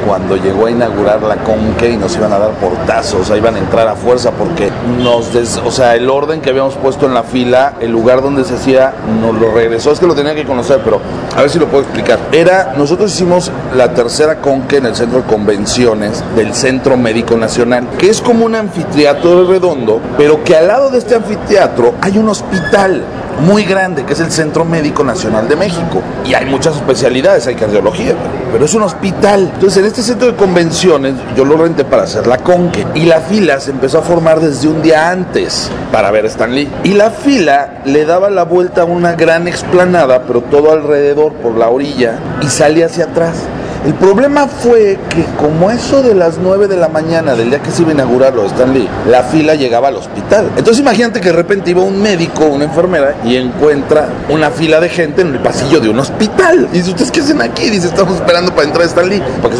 cuando 0.07 0.35
llegó 0.37 0.65
a 0.65 0.71
inaugurar 0.71 1.21
la 1.21 1.35
Conque 1.35 1.91
y 1.91 1.97
nos 1.97 2.15
iban 2.17 2.33
a 2.33 2.39
dar 2.39 2.51
portazos, 2.53 3.29
o 3.29 3.37
iban 3.37 3.55
a 3.55 3.59
entrar 3.59 3.87
a 3.87 3.95
fuerza 3.95 4.31
porque 4.31 4.71
nos, 5.03 5.33
des, 5.33 5.57
o 5.63 5.69
sea, 5.69 5.95
el 5.95 6.09
orden 6.09 6.41
que 6.41 6.49
habíamos 6.49 6.75
puesto 6.75 7.05
en 7.05 7.13
la 7.13 7.21
fila, 7.21 7.73
el 7.79 7.91
lugar 7.91 8.23
donde 8.23 8.43
se 8.43 8.55
hacía, 8.55 8.93
nos 9.21 9.39
lo 9.39 9.51
regresó. 9.51 9.91
Es 9.91 9.99
que 9.99 10.07
lo 10.07 10.15
tenía 10.15 10.33
que 10.33 10.43
conocer, 10.45 10.81
pero 10.83 10.99
a 11.35 11.41
ver 11.41 11.49
si 11.49 11.59
lo 11.59 11.67
puedo 11.67 11.83
explicar. 11.83 12.17
Era, 12.31 12.73
nosotros 12.75 13.13
hicimos 13.13 13.51
la 13.75 13.93
tercera 13.93 14.41
Conque 14.41 14.77
en 14.77 14.87
el 14.87 14.95
centro 14.95 15.21
de 15.21 15.27
convenciones 15.27 16.23
del 16.35 16.55
Centro 16.55 16.97
Médico 16.97 17.37
Nacional, 17.37 17.87
que 17.99 18.09
es 18.09 18.19
como 18.19 18.45
un 18.45 18.55
anfiteatro 18.55 19.45
redondo, 19.45 20.01
pero 20.17 20.43
que 20.43 20.55
al 20.55 20.67
lado 20.67 20.89
de 20.89 20.97
este 20.97 21.15
anfiteatro 21.15 21.93
hay 22.01 22.17
un 22.17 22.29
hospital 22.29 23.03
muy 23.39 23.63
grande, 23.63 24.05
que 24.05 24.13
es 24.13 24.19
el 24.19 24.31
Centro 24.31 24.65
Médico 24.65 25.03
Nacional 25.03 25.47
de 25.47 25.55
México. 25.55 26.01
Y 26.25 26.33
hay 26.33 26.45
muchas 26.45 26.75
especialidades, 26.75 27.47
hay 27.47 27.55
cardiología, 27.55 28.13
pero 28.51 28.65
es 28.65 28.73
un 28.73 28.83
hospital. 28.83 29.51
Entonces, 29.53 29.77
en 29.77 29.85
este 29.85 30.03
centro 30.03 30.27
de 30.27 30.35
convenciones, 30.35 31.15
yo 31.35 31.45
lo 31.45 31.57
renté 31.57 31.83
para 31.83 32.03
hacer 32.03 32.27
la 32.27 32.37
conque. 32.37 32.85
Y 32.95 33.05
la 33.05 33.21
fila 33.21 33.59
se 33.59 33.71
empezó 33.71 33.99
a 33.99 34.01
formar 34.01 34.39
desde 34.39 34.67
un 34.67 34.81
día 34.81 35.09
antes 35.09 35.69
para 35.91 36.11
ver 36.11 36.25
a 36.25 36.27
Stan 36.27 36.53
Lee. 36.53 36.69
Y 36.83 36.93
la 36.93 37.11
fila 37.11 37.81
le 37.85 38.05
daba 38.05 38.29
la 38.29 38.43
vuelta 38.43 38.81
a 38.81 38.85
una 38.85 39.13
gran 39.13 39.47
explanada, 39.47 40.23
pero 40.23 40.41
todo 40.41 40.71
alrededor 40.71 41.33
por 41.33 41.55
la 41.55 41.69
orilla, 41.69 42.19
y 42.41 42.47
salía 42.47 42.87
hacia 42.87 43.05
atrás. 43.05 43.35
El 43.83 43.95
problema 43.95 44.47
fue 44.47 44.99
que 45.09 45.25
como 45.39 45.71
eso 45.71 46.03
de 46.03 46.13
las 46.13 46.37
9 46.37 46.67
de 46.67 46.77
la 46.77 46.87
mañana 46.87 47.33
del 47.33 47.49
día 47.49 47.63
que 47.63 47.71
se 47.71 47.81
iba 47.81 47.89
a 47.89 47.93
inaugurar 47.95 48.35
lo 48.35 48.43
de 48.43 48.49
Stanley, 48.49 48.87
la 49.09 49.23
fila 49.23 49.55
llegaba 49.55 49.87
al 49.87 49.95
hospital. 49.95 50.51
Entonces 50.55 50.81
imagínate 50.81 51.19
que 51.19 51.29
de 51.29 51.35
repente 51.35 51.71
iba 51.71 51.81
un 51.81 51.99
médico, 51.99 52.45
una 52.45 52.65
enfermera 52.65 53.15
y 53.25 53.37
encuentra 53.37 54.07
una 54.29 54.51
fila 54.51 54.79
de 54.79 54.87
gente 54.87 55.23
en 55.23 55.33
el 55.33 55.39
pasillo 55.39 55.79
de 55.79 55.89
un 55.89 55.97
hospital. 55.97 56.69
Y 56.71 56.77
dice, 56.77 56.91
¿ustedes 56.91 57.09
qué 57.09 57.21
hacen 57.21 57.41
aquí? 57.41 57.71
Dice, 57.71 57.87
estamos 57.87 58.13
esperando 58.17 58.53
para 58.53 58.67
entrar 58.67 58.83
a 58.83 58.87
Stanley. 58.87 59.19
Porque 59.41 59.57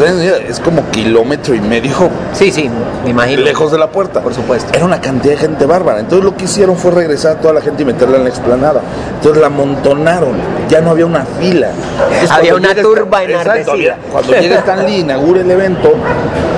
es 0.48 0.60
como 0.60 0.88
kilómetro 0.92 1.56
y 1.56 1.60
medio. 1.60 1.92
Sí, 2.32 2.52
sí, 2.52 2.70
me 3.02 3.10
imagino. 3.10 3.42
Lejos 3.42 3.72
de 3.72 3.78
la 3.78 3.90
puerta. 3.90 4.20
Por 4.20 4.34
supuesto. 4.34 4.70
Era 4.72 4.84
una 4.84 5.00
cantidad 5.00 5.34
de 5.34 5.40
gente 5.40 5.66
bárbara. 5.66 5.98
Entonces 5.98 6.24
lo 6.24 6.36
que 6.36 6.44
hicieron 6.44 6.76
fue 6.76 6.92
regresar 6.92 7.38
a 7.38 7.40
toda 7.40 7.54
la 7.54 7.60
gente 7.60 7.82
y 7.82 7.86
meterla 7.86 8.18
en 8.18 8.22
la 8.22 8.30
explanada. 8.30 8.82
Entonces 9.16 9.40
la 9.40 9.48
amontonaron. 9.48 10.36
Ya 10.68 10.80
no 10.80 10.90
había 10.90 11.06
una 11.06 11.24
fila. 11.40 11.70
había 12.30 12.54
una 12.54 12.72
turba 12.76 13.24
enardecida 13.24 13.98
cuando 14.12 14.32
llega 14.34 14.56
Stan 14.56 14.86
Lee, 14.86 15.00
inaugura 15.00 15.40
el 15.40 15.50
evento, 15.50 15.92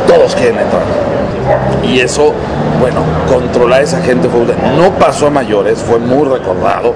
todos 0.06 0.34
quieren 0.34 0.58
entrar. 0.58 0.82
Y 1.82 2.00
eso, 2.00 2.32
bueno, 2.80 3.00
controlar 3.28 3.80
a 3.80 3.82
esa 3.82 4.00
gente 4.00 4.28
fue, 4.28 4.40
no 4.76 4.90
pasó 4.98 5.28
a 5.28 5.30
mayores, 5.30 5.78
fue 5.78 5.98
muy 5.98 6.26
recordado. 6.28 6.94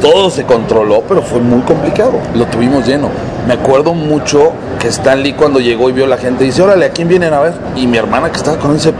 Todo 0.00 0.30
se 0.30 0.44
controló, 0.44 1.02
pero 1.06 1.22
fue 1.22 1.40
muy 1.40 1.60
complicado. 1.60 2.12
Lo 2.34 2.46
tuvimos 2.46 2.86
lleno. 2.86 3.08
Me 3.46 3.54
acuerdo 3.54 3.94
mucho 3.94 4.52
que 4.78 4.88
Stan 4.88 5.22
Lee 5.22 5.34
cuando 5.34 5.60
llegó 5.60 5.90
y 5.90 5.92
vio 5.92 6.06
a 6.06 6.08
la 6.08 6.16
gente, 6.16 6.44
dice, 6.44 6.62
órale, 6.62 6.86
¿a 6.86 6.90
quién 6.90 7.08
vienen 7.08 7.32
a 7.34 7.40
ver? 7.40 7.52
Y 7.76 7.86
mi 7.86 7.98
hermana 7.98 8.30
que 8.30 8.38
estaba 8.38 8.56
con 8.58 8.70
él 8.70 8.78
dice, 8.78 8.92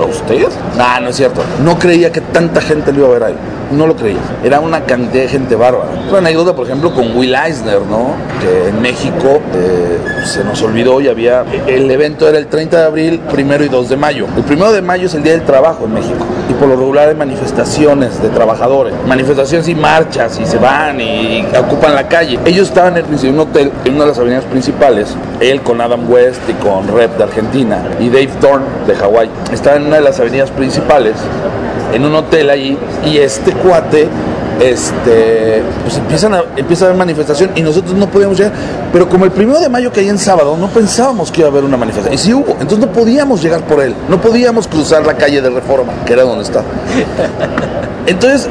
¿a 0.00 0.04
usted? 0.04 0.48
No, 0.76 1.00
no 1.00 1.08
es 1.08 1.16
cierto. 1.16 1.42
No 1.64 1.78
creía 1.78 2.12
que 2.12 2.20
tanta 2.20 2.60
gente 2.60 2.92
lo 2.92 2.98
iba 2.98 3.08
a 3.08 3.12
ver 3.12 3.24
ahí 3.24 3.36
no 3.70 3.86
lo 3.86 3.96
creía. 3.96 4.18
Era 4.44 4.60
una 4.60 4.84
cantidad 4.84 5.22
de 5.22 5.28
gente 5.28 5.56
bárbara. 5.56 5.90
Una 6.08 6.18
anécdota, 6.18 6.54
por 6.54 6.66
ejemplo, 6.66 6.94
con 6.94 7.16
Will 7.16 7.34
Eisner, 7.34 7.80
¿no? 7.82 8.14
Que 8.40 8.68
en 8.68 8.80
México 8.80 9.40
eh, 9.54 9.98
se 10.24 10.44
nos 10.44 10.62
olvidó 10.62 11.00
y 11.00 11.08
había. 11.08 11.44
El 11.66 11.90
evento 11.90 12.28
era 12.28 12.38
el 12.38 12.46
30 12.46 12.78
de 12.78 12.84
abril, 12.84 13.20
primero 13.30 13.64
y 13.64 13.68
2 13.68 13.88
de 13.88 13.96
mayo. 13.96 14.26
El 14.36 14.44
primero 14.44 14.72
de 14.72 14.82
mayo 14.82 15.06
es 15.06 15.14
el 15.14 15.22
Día 15.22 15.32
del 15.32 15.44
Trabajo 15.44 15.84
en 15.84 15.94
México. 15.94 16.24
Y 16.48 16.54
por 16.54 16.68
lo 16.68 16.76
regular 16.76 17.08
hay 17.08 17.14
manifestaciones 17.14 18.22
de 18.22 18.28
trabajadores. 18.28 18.94
Manifestaciones 19.06 19.68
y 19.68 19.74
marchas 19.74 20.38
y 20.40 20.46
se 20.46 20.58
van 20.58 21.00
y, 21.00 21.44
ocupan 21.58 21.94
la 21.94 22.08
calle. 22.08 22.38
Ellos 22.44 22.68
estaban 22.68 22.96
en 22.96 23.04
un 23.06 23.40
hotel 23.40 23.72
en 23.84 23.94
una 23.94 24.04
de 24.04 24.10
las 24.10 24.18
avenidas 24.18 24.44
principales. 24.44 25.14
Él 25.40 25.60
con 25.62 25.80
Adam 25.80 26.10
West 26.10 26.40
y 26.48 26.52
con 26.54 26.86
Rep 26.88 27.16
de 27.16 27.24
Argentina 27.24 27.82
y 27.98 28.08
Dave 28.08 28.30
Thorne 28.40 28.66
de 28.86 28.94
Hawái. 28.94 29.28
Estaban 29.52 29.82
en 29.82 29.88
una 29.88 29.96
de 29.96 30.02
las 30.02 30.20
avenidas 30.20 30.50
principales 30.50 31.14
en 31.92 32.04
un 32.04 32.14
hotel 32.14 32.50
allí 32.50 32.76
y 33.04 33.18
este 33.18 33.52
cuate 33.52 34.08
este, 34.60 35.62
pues 35.82 35.98
empiezan 35.98 36.34
a, 36.34 36.44
empieza 36.56 36.84
a 36.84 36.88
haber 36.88 36.98
manifestación 36.98 37.50
y 37.54 37.62
nosotros 37.62 37.94
no 37.94 38.08
podíamos 38.08 38.38
llegar. 38.38 38.52
Pero 38.92 39.08
como 39.08 39.24
el 39.24 39.30
primero 39.30 39.60
de 39.60 39.68
mayo 39.68 39.92
que 39.92 40.00
hay 40.00 40.08
en 40.08 40.18
sábado, 40.18 40.56
no 40.56 40.68
pensábamos 40.68 41.30
que 41.30 41.40
iba 41.40 41.48
a 41.48 41.52
haber 41.52 41.64
una 41.64 41.76
manifestación. 41.76 42.14
Y 42.14 42.18
sí 42.18 42.32
hubo, 42.32 42.52
entonces 42.52 42.78
no 42.78 42.92
podíamos 42.92 43.42
llegar 43.42 43.62
por 43.62 43.82
él, 43.82 43.94
no 44.08 44.20
podíamos 44.20 44.66
cruzar 44.66 45.04
la 45.04 45.14
calle 45.14 45.40
de 45.40 45.50
Reforma, 45.50 45.92
que 46.04 46.12
era 46.12 46.22
donde 46.22 46.44
está. 46.44 46.62
Entonces, 48.06 48.48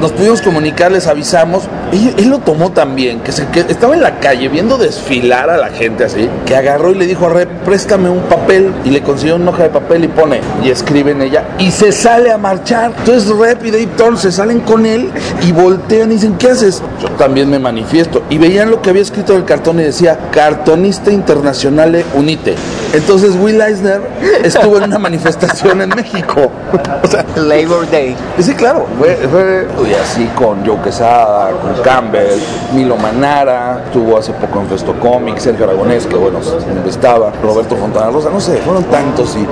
nos 0.00 0.12
pudimos 0.12 0.42
comunicar, 0.42 0.92
les 0.92 1.06
avisamos. 1.06 1.64
Él 1.92 2.28
lo 2.28 2.38
tomó 2.38 2.72
también, 2.72 3.20
que, 3.20 3.32
se, 3.32 3.46
que 3.48 3.60
estaba 3.60 3.94
en 3.94 4.02
la 4.02 4.18
calle 4.20 4.48
viendo 4.48 4.78
desfilar 4.78 5.50
a 5.50 5.56
la 5.56 5.68
gente 5.68 6.04
así, 6.04 6.28
que 6.46 6.56
agarró 6.56 6.92
y 6.92 6.94
le 6.96 7.06
dijo 7.06 7.26
a 7.26 7.30
Rep, 7.30 7.48
préstame 7.64 8.08
un 8.08 8.22
papel. 8.22 8.72
Y 8.84 8.90
le 8.90 9.02
consiguió 9.02 9.36
una 9.36 9.50
hoja 9.50 9.64
de 9.64 9.70
papel 9.70 10.04
y 10.04 10.08
pone, 10.08 10.40
y 10.62 10.70
escribe 10.70 11.12
en 11.12 11.22
ella, 11.22 11.44
y 11.58 11.70
se 11.70 11.92
sale 11.92 12.30
a 12.30 12.38
marchar. 12.38 12.92
Entonces 12.98 13.28
Rep 13.30 13.64
y 13.64 13.70
Dave 13.70 13.88
Thorne 13.96 14.18
se 14.18 14.32
salen 14.32 14.60
con 14.60 14.86
él 14.86 15.10
y 15.42 15.52
voltean 15.52 16.10
y 16.10 16.14
dicen, 16.14 16.36
¿qué 16.38 16.50
haces? 16.50 16.82
Yo 17.00 17.08
también 17.12 17.50
me 17.50 17.58
manifiesto. 17.58 18.22
Y 18.30 18.38
veían 18.38 18.70
lo 18.70 18.82
que 18.82 18.90
había 18.90 19.02
escrito 19.02 19.32
en 19.32 19.40
el 19.40 19.44
cartón 19.44 19.80
y 19.80 19.84
decía, 19.84 20.18
cartonista 20.30 21.10
internacional 21.10 22.04
unite. 22.14 22.54
Entonces 22.92 23.34
Will 23.40 23.60
Eisner 23.60 24.00
estuvo 24.42 24.78
en 24.78 24.84
una 24.84 24.98
manifestación 24.98 25.82
en 25.82 25.90
México. 25.90 26.50
o 27.02 27.06
sea, 27.06 27.24
Labor 27.36 27.90
Day. 27.90 28.16
Sí, 28.38 28.54
claro, 28.54 28.86
fue, 28.98 29.16
fue 29.30 29.57
y 29.88 29.94
así 29.94 30.26
con 30.34 30.64
Joe 30.66 30.78
Quesada, 30.82 31.50
con 31.52 31.82
Campbell, 31.82 32.38
Milo 32.74 32.96
Manara, 32.96 33.82
estuvo 33.86 34.18
hace 34.18 34.32
poco 34.32 34.60
en 34.60 34.66
Festo 34.68 34.94
Comics, 34.98 35.42
Sergio 35.42 35.64
Aragonés, 35.64 36.06
que 36.06 36.16
bueno, 36.16 36.40
estaba, 36.86 37.32
Roberto 37.42 37.76
Fontana 37.76 38.10
Rosa, 38.10 38.30
no 38.30 38.40
sé, 38.40 38.58
fueron 38.58 38.84
tantos 38.84 39.36
y 39.36 39.46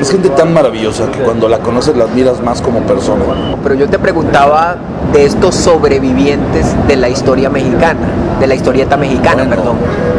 es 0.00 0.10
gente 0.10 0.28
tan 0.30 0.52
maravillosa 0.52 1.10
que 1.10 1.20
cuando 1.20 1.48
la 1.48 1.58
conoces 1.58 1.96
la 1.96 2.04
admiras 2.04 2.40
más 2.42 2.60
como 2.60 2.80
persona. 2.80 3.24
Pero 3.62 3.74
yo 3.74 3.88
te 3.88 3.98
preguntaba 3.98 4.76
de 5.12 5.24
estos 5.24 5.54
sobrevivientes 5.54 6.66
de 6.88 6.96
la 6.96 7.08
historia 7.08 7.48
mexicana, 7.48 8.00
de 8.40 8.46
la 8.46 8.54
historieta 8.54 8.96
mexicana, 8.96 9.48
perdón. 9.48 9.76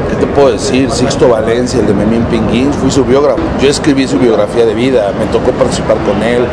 ¿Qué 0.10 0.16
te 0.16 0.28
puedo 0.28 0.52
decir? 0.52 0.90
Sixto 0.92 1.30
Valencia, 1.30 1.80
el 1.80 1.88
de 1.88 1.94
Memín 1.94 2.24
Pinguín, 2.26 2.72
fui 2.74 2.92
su 2.92 3.04
biógrafo. 3.04 3.40
Yo 3.62 3.70
escribí 3.70 4.08
su 4.08 4.18
biografía 4.18 4.66
de 4.66 4.74
vida, 4.74 5.12
me 5.20 5.26
tocó 5.28 5.52
participar 5.52 5.98
con 5.98 6.22
él. 6.24 6.46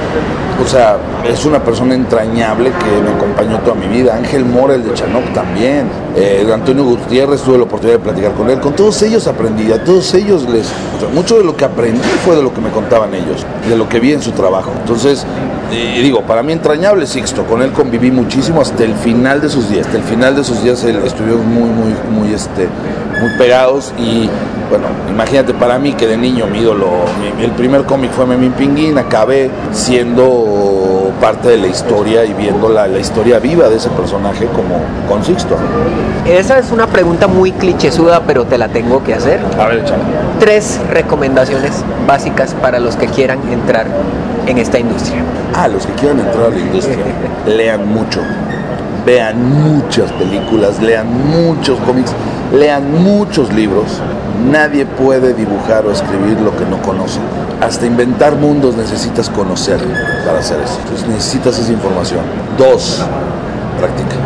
O 0.62 0.68
sea, 0.68 0.96
es 1.28 1.44
una 1.44 1.62
persona 1.62 1.94
entrañable 1.94 2.70
que 2.70 3.02
me 3.02 3.10
acompañó 3.10 3.58
toda 3.60 3.74
mi 3.74 3.88
vida. 3.88 4.14
Ángel 4.14 4.44
Mora, 4.44 4.74
el 4.74 4.84
de 4.84 4.94
Chanoc 4.94 5.32
también. 5.32 5.88
Eh, 6.14 6.48
Antonio 6.52 6.84
Gutiérrez, 6.84 7.42
tuve 7.42 7.58
la 7.58 7.64
oportunidad 7.64 7.98
de 7.98 8.04
platicar 8.04 8.32
con 8.32 8.48
él. 8.50 8.60
Con 8.60 8.74
todos 8.74 9.02
ellos 9.02 9.26
aprendí, 9.26 9.72
a 9.72 9.82
todos 9.82 10.14
ellos 10.14 10.48
les... 10.48 10.70
mucho 11.14 11.38
de 11.38 11.44
lo 11.44 11.56
que 11.56 11.64
aprendí 11.64 12.06
fue 12.24 12.36
de 12.36 12.42
lo 12.42 12.52
que 12.52 12.60
me 12.60 12.70
contaban 12.70 13.14
ellos, 13.14 13.44
de 13.68 13.76
lo 13.76 13.88
que 13.88 13.98
vi 13.98 14.12
en 14.12 14.22
su 14.22 14.32
trabajo. 14.32 14.70
Entonces, 14.80 15.26
eh, 15.72 16.00
digo, 16.02 16.22
para 16.22 16.42
mí 16.42 16.52
entrañable 16.52 17.06
Sixto, 17.06 17.44
con 17.44 17.62
él 17.62 17.72
conviví 17.72 18.10
muchísimo 18.10 18.60
hasta 18.60 18.84
el 18.84 18.94
final 18.94 19.40
de 19.40 19.48
sus 19.48 19.70
días. 19.70 19.86
Hasta 19.86 19.98
el 19.98 20.04
final 20.04 20.36
de 20.36 20.44
sus 20.44 20.62
días 20.62 20.84
él 20.84 21.00
estuvimos 21.04 21.44
muy, 21.44 21.68
muy, 21.68 21.94
muy, 22.10 22.34
este, 22.34 22.68
muy 23.20 23.30
pegados 23.38 23.92
y 23.98 24.28
bueno, 24.68 24.86
imagínate 25.08 25.52
para 25.54 25.78
mí 25.78 25.92
que 25.92 26.06
de 26.06 26.16
niño 26.16 26.46
mi 26.46 26.60
ídolo, 26.60 26.88
el 27.40 27.50
primer 27.52 27.84
cómic 27.84 28.10
fue 28.10 28.24
Memín 28.26 28.52
Pinguín, 28.52 28.96
acabé 28.96 29.50
siendo 29.70 31.12
parte 31.20 31.50
de 31.50 31.58
la 31.58 31.66
historia 31.66 32.24
y 32.24 32.32
viendo 32.32 32.68
la, 32.68 32.88
historia 32.98 33.38
viva 33.38 33.68
de 33.68 33.76
ese 33.76 33.90
personaje 33.90 34.46
como 34.46 34.80
con 35.08 35.24
Sixto. 35.24 35.56
Esa 36.26 36.58
es 36.58 36.70
una 36.70 36.86
pregunta 36.86 37.26
muy 37.26 37.52
clichésuda, 37.52 38.22
pero 38.26 38.44
te 38.44 38.58
la 38.58 38.68
tengo 38.68 39.04
que 39.04 39.14
hacer. 39.14 39.40
A 39.58 39.66
ver, 39.66 39.80
échale. 39.80 40.02
Tres 40.40 40.80
recomendaciones 40.90 41.84
básicas 42.06 42.54
para 42.54 42.80
los 42.80 42.96
que 42.96 43.06
quieran 43.06 43.38
entrar 43.52 43.86
en 44.46 44.58
esta 44.58 44.78
industria? 44.78 45.22
Ah, 45.54 45.68
los 45.68 45.86
que 45.86 45.92
quieran 45.94 46.20
entrar 46.20 46.46
a 46.46 46.50
la 46.50 46.58
industria, 46.58 46.98
lean 47.46 47.88
mucho, 47.88 48.20
vean 49.04 49.62
muchas 49.62 50.10
películas, 50.12 50.80
lean 50.80 51.06
muchos 51.28 51.78
cómics, 51.80 52.12
lean 52.52 53.02
muchos 53.02 53.52
libros. 53.52 54.00
Nadie 54.50 54.86
puede 54.86 55.34
dibujar 55.34 55.86
o 55.86 55.92
escribir 55.92 56.40
lo 56.40 56.56
que 56.56 56.64
no 56.64 56.80
conoce. 56.82 57.20
Hasta 57.60 57.86
inventar 57.86 58.36
mundos 58.36 58.76
necesitas 58.76 59.30
conocer 59.30 59.78
para 60.26 60.40
hacer 60.40 60.60
eso. 60.60 60.78
Entonces 60.82 61.06
necesitas 61.08 61.58
esa 61.58 61.72
información. 61.72 62.20
Dos, 62.58 63.04
práctica. 63.78 64.16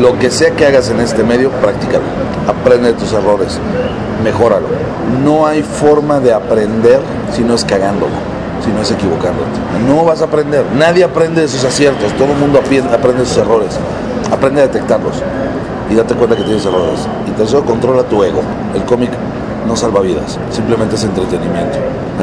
Lo 0.00 0.18
que 0.18 0.30
sea 0.30 0.50
que 0.50 0.66
hagas 0.66 0.90
en 0.90 1.00
este 1.00 1.22
medio, 1.22 1.50
practícalo. 1.50 2.04
Aprende 2.48 2.88
de 2.88 2.94
tus 2.94 3.12
errores, 3.12 3.58
mejóralo. 4.22 4.66
No 5.24 5.46
hay 5.46 5.62
forma 5.62 6.20
de 6.20 6.32
aprender 6.32 7.00
si 7.32 7.42
no 7.42 7.54
es 7.54 7.64
cagándolo, 7.64 8.12
si 8.66 8.72
no 8.72 8.82
es 8.82 8.90
equivocándote. 8.90 9.58
No 9.86 10.04
vas 10.04 10.20
a 10.22 10.24
aprender. 10.24 10.64
Nadie 10.76 11.04
aprende 11.04 11.42
de 11.42 11.48
sus 11.48 11.64
aciertos, 11.64 12.12
todo 12.14 12.32
el 12.32 12.38
mundo 12.38 12.58
aprende 12.58 13.20
de 13.20 13.26
sus 13.26 13.38
errores. 13.38 13.78
Aprende 14.30 14.60
a 14.62 14.66
detectarlos 14.66 15.22
y 15.90 15.94
date 15.94 16.14
cuenta 16.14 16.36
que 16.36 16.42
tienes 16.42 16.66
errores. 16.66 17.06
Y 17.28 17.30
tercero, 17.30 17.64
controla 17.64 18.02
tu 18.02 18.22
ego. 18.24 18.40
El 18.74 18.82
cómic 18.84 19.10
no 19.66 19.76
salva 19.76 20.00
vidas, 20.00 20.38
simplemente 20.50 20.96
es 20.96 21.04
entretenimiento. 21.04 21.78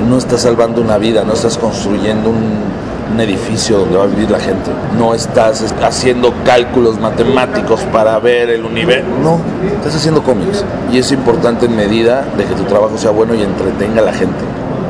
No 0.07 0.17
estás 0.17 0.41
salvando 0.41 0.81
una 0.81 0.97
vida, 0.97 1.23
no 1.23 1.33
estás 1.33 1.57
construyendo 1.57 2.29
un, 2.29 2.83
edificio 3.19 3.77
donde 3.77 3.95
va 3.95 4.05
a 4.05 4.07
vivir 4.07 4.31
la 4.31 4.39
gente. 4.39 4.71
No 4.97 5.13
estás 5.13 5.71
haciendo 5.83 6.33
cálculos 6.43 7.00
matemáticos 7.00 7.81
para 7.91 8.17
ver 8.17 8.50
el 8.50 8.65
universo. 8.65 9.05
No, 9.21 9.39
estás 9.71 9.95
haciendo 9.95 10.23
cómics. 10.23 10.65
Y 10.91 10.97
es 10.97 11.12
importante 11.12 11.67
en 11.67 11.75
medida 11.75 12.25
de 12.35 12.43
que 12.45 12.55
tu 12.55 12.63
trabajo 12.63 12.97
sea 12.97 13.12
bueno 13.12 13.35
y 13.35 13.43
entretenga 13.43 14.01
a 14.01 14.05
la 14.05 14.13
gente. 14.13 14.43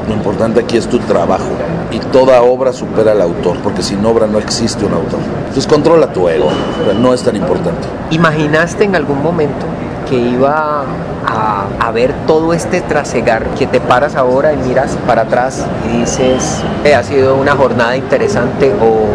Lo 0.07 0.13
importante 0.13 0.59
aquí 0.59 0.77
es 0.77 0.87
tu 0.87 0.99
trabajo. 0.99 1.49
Y 1.91 1.99
toda 1.99 2.41
obra 2.41 2.73
supera 2.73 3.11
al 3.11 3.21
autor, 3.21 3.57
porque 3.63 3.81
sin 3.81 4.05
obra 4.05 4.27
no 4.27 4.39
existe 4.39 4.85
un 4.85 4.93
autor. 4.93 5.19
Entonces 5.39 5.67
controla 5.67 6.11
tu 6.11 6.27
ego, 6.27 6.49
pero 6.85 6.97
no 6.97 7.13
es 7.13 7.23
tan 7.23 7.35
importante. 7.35 7.87
¿Imaginaste 8.11 8.83
en 8.83 8.95
algún 8.95 9.21
momento 9.21 9.65
que 10.09 10.17
iba 10.17 10.83
a, 11.25 11.91
ver 11.93 12.11
todo 12.25 12.53
este 12.53 12.81
trasegar, 12.81 13.45
que 13.57 13.67
te 13.67 13.79
paras 13.79 14.15
ahora 14.15 14.51
y 14.53 14.57
miras 14.57 14.97
para 15.05 15.23
atrás 15.23 15.63
y 15.87 15.99
dices, 15.99 16.63
eh, 16.83 16.95
ha 16.95 17.03
sido 17.03 17.35
una 17.35 17.55
jornada 17.55 17.95
interesante 17.95 18.73
o 18.73 19.05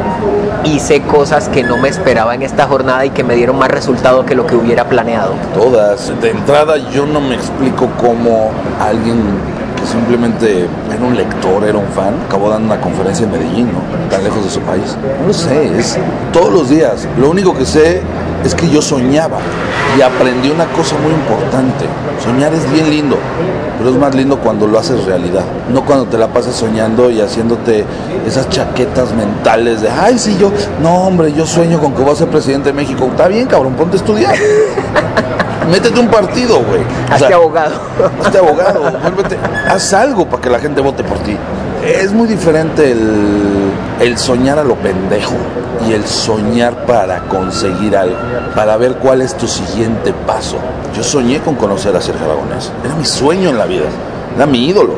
hice 0.64 1.00
cosas 1.02 1.48
que 1.48 1.64
no 1.64 1.76
me 1.76 1.88
esperaba 1.88 2.36
en 2.36 2.42
esta 2.42 2.66
jornada 2.68 3.04
y 3.04 3.10
que 3.10 3.24
me 3.24 3.34
dieron 3.34 3.58
más 3.58 3.68
resultado 3.68 4.24
que 4.24 4.36
lo 4.36 4.46
que 4.46 4.54
hubiera 4.54 4.84
planeado? 4.84 5.32
Todas. 5.54 6.12
De 6.20 6.30
entrada 6.30 6.76
yo 6.76 7.04
no 7.04 7.20
me 7.20 7.34
explico 7.34 7.88
cómo 8.00 8.52
alguien 8.80 9.20
simplemente 9.86 10.66
era 10.92 11.04
un 11.04 11.16
lector, 11.16 11.64
era 11.64 11.78
un 11.78 11.88
fan, 11.88 12.14
acabó 12.26 12.50
dando 12.50 12.72
una 12.72 12.80
conferencia 12.80 13.24
en 13.24 13.32
Medellín, 13.32 13.66
¿no? 13.72 13.80
Tan 14.10 14.24
lejos 14.24 14.44
de 14.44 14.50
su 14.50 14.60
país. 14.60 14.96
No 15.20 15.28
lo 15.28 15.32
sé, 15.32 15.78
es 15.78 15.98
todos 16.32 16.52
los 16.52 16.68
días. 16.70 17.06
Lo 17.18 17.30
único 17.30 17.56
que 17.56 17.64
sé 17.64 18.02
es 18.44 18.54
que 18.54 18.68
yo 18.68 18.82
soñaba 18.82 19.38
y 19.96 20.02
aprendí 20.02 20.50
una 20.50 20.66
cosa 20.66 20.96
muy 21.02 21.12
importante. 21.12 21.86
Soñar 22.22 22.52
es 22.52 22.70
bien 22.70 22.90
lindo, 22.90 23.16
pero 23.78 23.90
es 23.90 23.96
más 23.96 24.14
lindo 24.14 24.38
cuando 24.38 24.66
lo 24.66 24.78
haces 24.78 25.04
realidad, 25.04 25.44
no 25.72 25.84
cuando 25.84 26.06
te 26.06 26.18
la 26.18 26.28
pasas 26.28 26.54
soñando 26.54 27.10
y 27.10 27.20
haciéndote 27.20 27.84
esas 28.26 28.48
chaquetas 28.48 29.12
mentales 29.14 29.80
de, 29.80 29.90
ay, 29.90 30.18
sí, 30.18 30.36
yo, 30.38 30.52
no, 30.82 31.02
hombre, 31.02 31.32
yo 31.32 31.46
sueño 31.46 31.78
con 31.78 31.94
que 31.94 32.02
voy 32.02 32.12
a 32.12 32.16
ser 32.16 32.28
presidente 32.28 32.70
de 32.70 32.72
México. 32.74 33.06
Está 33.10 33.28
bien, 33.28 33.46
cabrón, 33.46 33.74
ponte 33.74 33.96
a 33.96 34.00
estudiar. 34.00 34.34
métete 35.70 36.00
un 36.00 36.08
partido, 36.08 36.62
güey. 36.64 36.82
Hazte 37.10 37.32
abogado. 37.32 37.74
Hazte 38.20 38.38
abogado, 38.38 38.92
haz 39.68 39.92
algo 39.92 40.26
para 40.26 40.42
que 40.42 40.50
la 40.50 40.58
gente 40.58 40.80
vote 40.80 41.04
por 41.04 41.18
ti. 41.18 41.36
Es 41.88 42.12
muy 42.12 42.28
diferente 42.28 42.92
el, 42.92 43.70
el 43.98 44.18
soñar 44.18 44.58
a 44.58 44.64
lo 44.64 44.74
pendejo 44.74 45.32
y 45.88 45.94
el 45.94 46.04
soñar 46.04 46.84
para 46.84 47.20
conseguir 47.20 47.96
algo, 47.96 48.14
para 48.54 48.76
ver 48.76 48.96
cuál 48.96 49.22
es 49.22 49.34
tu 49.34 49.48
siguiente 49.48 50.12
paso. 50.26 50.58
Yo 50.94 51.02
soñé 51.02 51.40
con 51.40 51.54
conocer 51.54 51.96
a 51.96 52.02
Sergio 52.02 52.26
Aragonés. 52.26 52.70
Era 52.84 52.94
mi 52.94 53.06
sueño 53.06 53.48
en 53.48 53.56
la 53.56 53.64
vida, 53.64 53.86
era 54.36 54.44
mi 54.44 54.68
ídolo. 54.68 54.92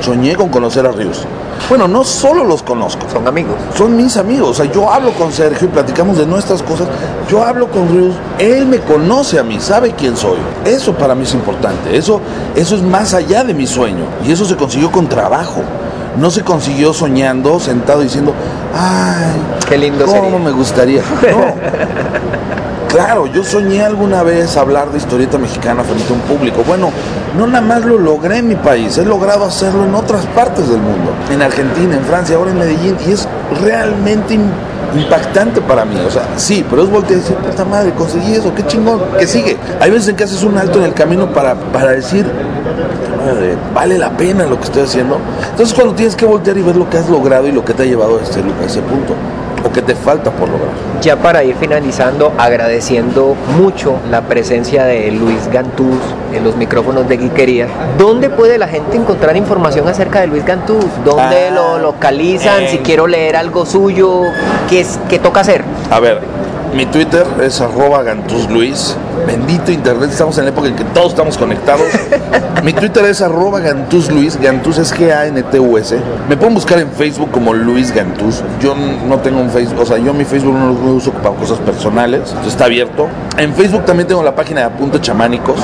Soñé 0.00 0.34
con 0.34 0.48
conocer 0.48 0.86
a 0.86 0.92
Ríos. 0.92 1.26
Bueno, 1.68 1.86
no 1.86 2.02
solo 2.02 2.44
los 2.44 2.62
conozco. 2.62 3.06
Son 3.12 3.28
amigos. 3.28 3.56
Son 3.76 3.94
mis 3.94 4.16
amigos. 4.16 4.48
O 4.48 4.54
sea, 4.54 4.72
yo 4.72 4.90
hablo 4.90 5.12
con 5.12 5.32
Sergio 5.32 5.68
y 5.68 5.70
platicamos 5.70 6.16
de 6.16 6.24
nuestras 6.24 6.62
cosas. 6.62 6.88
Yo 7.30 7.44
hablo 7.44 7.68
con 7.68 7.88
Rius. 7.88 8.14
Él 8.38 8.64
me 8.64 8.78
conoce 8.78 9.38
a 9.38 9.42
mí, 9.42 9.60
sabe 9.60 9.92
quién 9.92 10.16
soy. 10.16 10.38
Eso 10.64 10.94
para 10.94 11.14
mí 11.14 11.24
es 11.24 11.34
importante. 11.34 11.94
Eso, 11.94 12.22
eso 12.56 12.74
es 12.74 12.82
más 12.82 13.12
allá 13.12 13.44
de 13.44 13.52
mi 13.52 13.66
sueño. 13.66 14.06
Y 14.26 14.32
eso 14.32 14.46
se 14.46 14.56
consiguió 14.56 14.90
con 14.90 15.08
trabajo. 15.08 15.62
No 16.18 16.30
se 16.30 16.42
consiguió 16.42 16.92
soñando, 16.92 17.58
sentado 17.58 18.00
diciendo, 18.02 18.34
ay, 18.74 19.32
qué 19.68 19.78
lindo 19.78 20.04
¿cómo 20.06 20.38
me 20.38 20.50
gustaría? 20.50 21.02
No. 21.22 21.54
Claro, 22.92 23.26
yo 23.26 23.42
soñé 23.42 23.82
alguna 23.82 24.22
vez 24.22 24.54
hablar 24.58 24.92
de 24.92 24.98
historieta 24.98 25.38
mexicana 25.38 25.82
frente 25.82 26.04
a 26.10 26.12
un 26.12 26.20
público. 26.20 26.62
Bueno, 26.62 26.90
no 27.38 27.46
nada 27.46 27.62
más 27.62 27.86
lo 27.86 27.98
logré 27.98 28.36
en 28.36 28.48
mi 28.48 28.54
país, 28.54 28.98
he 28.98 29.04
logrado 29.06 29.46
hacerlo 29.46 29.86
en 29.86 29.94
otras 29.94 30.26
partes 30.26 30.68
del 30.68 30.82
mundo. 30.82 31.10
En 31.30 31.40
Argentina, 31.40 31.96
en 31.96 32.04
Francia, 32.04 32.36
ahora 32.36 32.50
en 32.50 32.58
Medellín. 32.58 32.98
Y 33.06 33.12
es 33.12 33.26
realmente 33.62 34.38
impactante 34.94 35.62
para 35.62 35.86
mí. 35.86 35.96
O 36.06 36.10
sea, 36.10 36.28
sí, 36.36 36.64
pero 36.68 36.82
es 36.82 36.90
voltear 36.90 37.18
y 37.18 37.22
decir, 37.22 37.36
puta 37.36 37.64
madre, 37.64 37.92
conseguí 37.92 38.34
eso, 38.34 38.54
qué 38.54 38.66
chingón, 38.66 39.00
que 39.18 39.26
sigue. 39.26 39.56
Hay 39.80 39.90
veces 39.90 40.08
en 40.08 40.16
que 40.16 40.24
haces 40.24 40.42
un 40.42 40.58
alto 40.58 40.78
en 40.78 40.84
el 40.84 40.92
camino 40.92 41.32
para, 41.32 41.54
para 41.54 41.92
decir, 41.92 42.30
madre, 43.22 43.56
vale 43.74 43.98
la 43.98 44.10
pena 44.10 44.46
lo 44.46 44.58
que 44.58 44.64
estoy 44.64 44.82
haciendo. 44.82 45.18
Entonces 45.50 45.74
cuando 45.74 45.94
tienes 45.94 46.16
que 46.16 46.26
voltear 46.26 46.56
y 46.56 46.62
ver 46.62 46.76
lo 46.76 46.88
que 46.88 46.98
has 46.98 47.08
logrado 47.08 47.46
y 47.46 47.52
lo 47.52 47.64
que 47.64 47.74
te 47.74 47.82
ha 47.82 47.86
llevado 47.86 48.18
a, 48.18 48.22
este, 48.22 48.40
a 48.40 48.66
ese 48.66 48.82
punto 48.82 49.14
o 49.64 49.72
que 49.72 49.82
te 49.82 49.94
falta 49.94 50.30
por 50.30 50.48
lograr. 50.48 50.72
Ya 51.00 51.16
para 51.16 51.44
ir 51.44 51.54
finalizando, 51.56 52.32
agradeciendo 52.38 53.36
mucho 53.56 53.96
la 54.10 54.22
presencia 54.22 54.84
de 54.84 55.10
Luis 55.12 55.48
Gantús 55.52 55.98
en 56.32 56.44
los 56.44 56.56
micrófonos 56.56 57.08
de 57.08 57.16
Guiquería. 57.16 57.68
¿Dónde 57.98 58.30
puede 58.30 58.58
la 58.58 58.68
gente 58.68 58.96
encontrar 58.96 59.36
información 59.36 59.88
acerca 59.88 60.20
de 60.20 60.26
Luis 60.26 60.44
Gantús? 60.44 60.84
¿Dónde 61.04 61.48
ah, 61.48 61.54
lo 61.54 61.78
localizan? 61.78 62.68
Si 62.68 62.78
quiero 62.78 63.06
leer 63.06 63.36
algo 63.36 63.66
suyo, 63.66 64.22
¿qué, 64.68 64.80
es, 64.80 64.98
¿qué 65.08 65.18
toca 65.18 65.40
hacer? 65.40 65.64
A 65.90 66.00
ver, 66.00 66.20
mi 66.74 66.86
Twitter 66.86 67.26
es 67.42 67.60
arroba 67.60 68.02
Luis. 68.50 68.96
Bendito 69.26 69.70
internet, 69.70 70.10
estamos 70.10 70.38
en 70.38 70.44
la 70.44 70.50
época 70.50 70.68
en 70.68 70.76
que 70.76 70.84
todos 70.84 71.10
estamos 71.10 71.36
conectados. 71.36 71.86
mi 72.64 72.72
Twitter 72.72 73.04
es 73.04 73.20
arroba 73.20 73.60
Luis. 74.10 74.40
Gantús 74.40 74.78
es 74.78 74.94
G-A-N-T-U-S. 74.94 75.98
Me 76.28 76.36
pueden 76.36 76.54
buscar 76.54 76.78
en 76.78 76.90
Facebook 76.90 77.30
como 77.30 77.52
Luis 77.52 77.94
Gantús. 77.94 78.42
Yo 78.60 78.74
no 78.74 79.18
tengo 79.18 79.40
un 79.40 79.50
Facebook, 79.50 79.82
o 79.82 79.86
sea, 79.86 79.98
yo 79.98 80.14
mi 80.14 80.24
Facebook 80.24 80.54
no 80.54 80.72
lo 80.72 80.94
uso 80.94 81.12
para 81.12 81.34
cosas 81.34 81.58
personales. 81.58 82.34
está 82.46 82.64
abierto. 82.64 83.08
En 83.36 83.52
Facebook 83.54 83.84
también 83.84 84.08
tengo 84.08 84.22
la 84.22 84.34
página 84.34 84.60
de 84.60 84.66
Apuntes 84.66 85.00
Chamánicos 85.00 85.58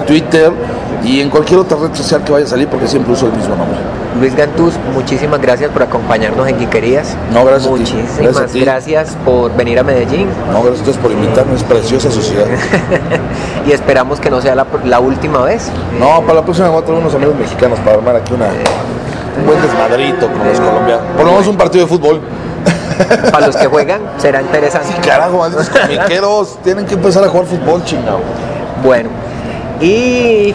Twitter 0.07 0.53
y 1.05 1.21
en 1.21 1.31
cualquier 1.31 1.61
otra 1.61 1.77
red 1.79 1.95
social 1.95 2.23
que 2.25 2.33
vaya 2.33 2.45
a 2.45 2.49
salir 2.49 2.69
porque 2.69 2.87
siempre 2.87 3.13
uso 3.13 3.27
el 3.27 3.33
mismo 3.33 3.57
nombre. 3.57 3.79
Luis 4.21 4.37
Gantús, 4.37 4.75
muchísimas 4.95 5.41
gracias 5.41 5.71
por 5.71 5.83
acompañarnos 5.83 6.47
en 6.47 6.57
Quiquerías. 6.57 7.17
No, 7.33 7.45
gracias 7.45 7.71
Muchísimas 7.71 8.37
a 8.37 8.47
ti. 8.47 8.61
gracias, 8.61 9.17
por 9.25 9.55
venir 9.57 9.79
a 9.79 9.83
Medellín. 9.83 10.29
No, 10.53 10.63
gracias 10.63 10.87
a 10.87 10.91
ustedes 10.91 10.99
por 10.99 11.13
invitarme, 11.13 11.55
es 11.55 11.63
preciosa 11.63 12.11
su 12.11 12.21
ciudad. 12.21 12.47
y 13.67 13.73
esperamos 13.73 14.21
que 14.21 14.31
no 14.31 14.41
sea 14.41 14.55
la, 14.55 15.01
última 15.01 15.43
vez. 15.43 15.71
No, 15.99 16.21
para 16.23 16.35
la 16.35 16.43
próxima 16.45 16.69
voy 16.69 16.83
a 16.83 16.85
traer 16.85 17.01
unos 17.01 17.15
amigos 17.15 17.37
mexicanos 17.37 17.79
para 17.81 17.97
armar 17.97 18.17
aquí 18.17 18.35
una, 18.35 18.47
un 18.47 19.47
buen 19.47 19.61
desmadrito 19.63 20.29
con 20.29 20.47
los 20.47 20.61
colombianos. 20.61 21.05
Por 21.17 21.25
lo 21.25 21.33
menos 21.33 21.47
un 21.47 21.57
partido 21.57 21.85
de 21.85 21.89
fútbol. 21.89 22.21
Para 23.33 23.47
los 23.47 23.57
que 23.57 23.67
juegan 23.67 24.03
será 24.19 24.43
interesante. 24.43 24.89
Sí, 24.89 25.09
carajo, 25.09 25.39
malditos 25.39 25.71
comiqueros. 25.71 26.59
Tienen 26.63 26.87
que 26.87 26.95
empezar 26.95 27.25
a 27.25 27.29
jugar 27.29 27.47
fútbol, 27.47 27.83
chingado. 27.85 28.21
Bueno, 28.85 29.09
y 29.83 30.55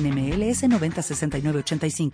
NMLS 0.00 0.62
906985. 0.68 2.10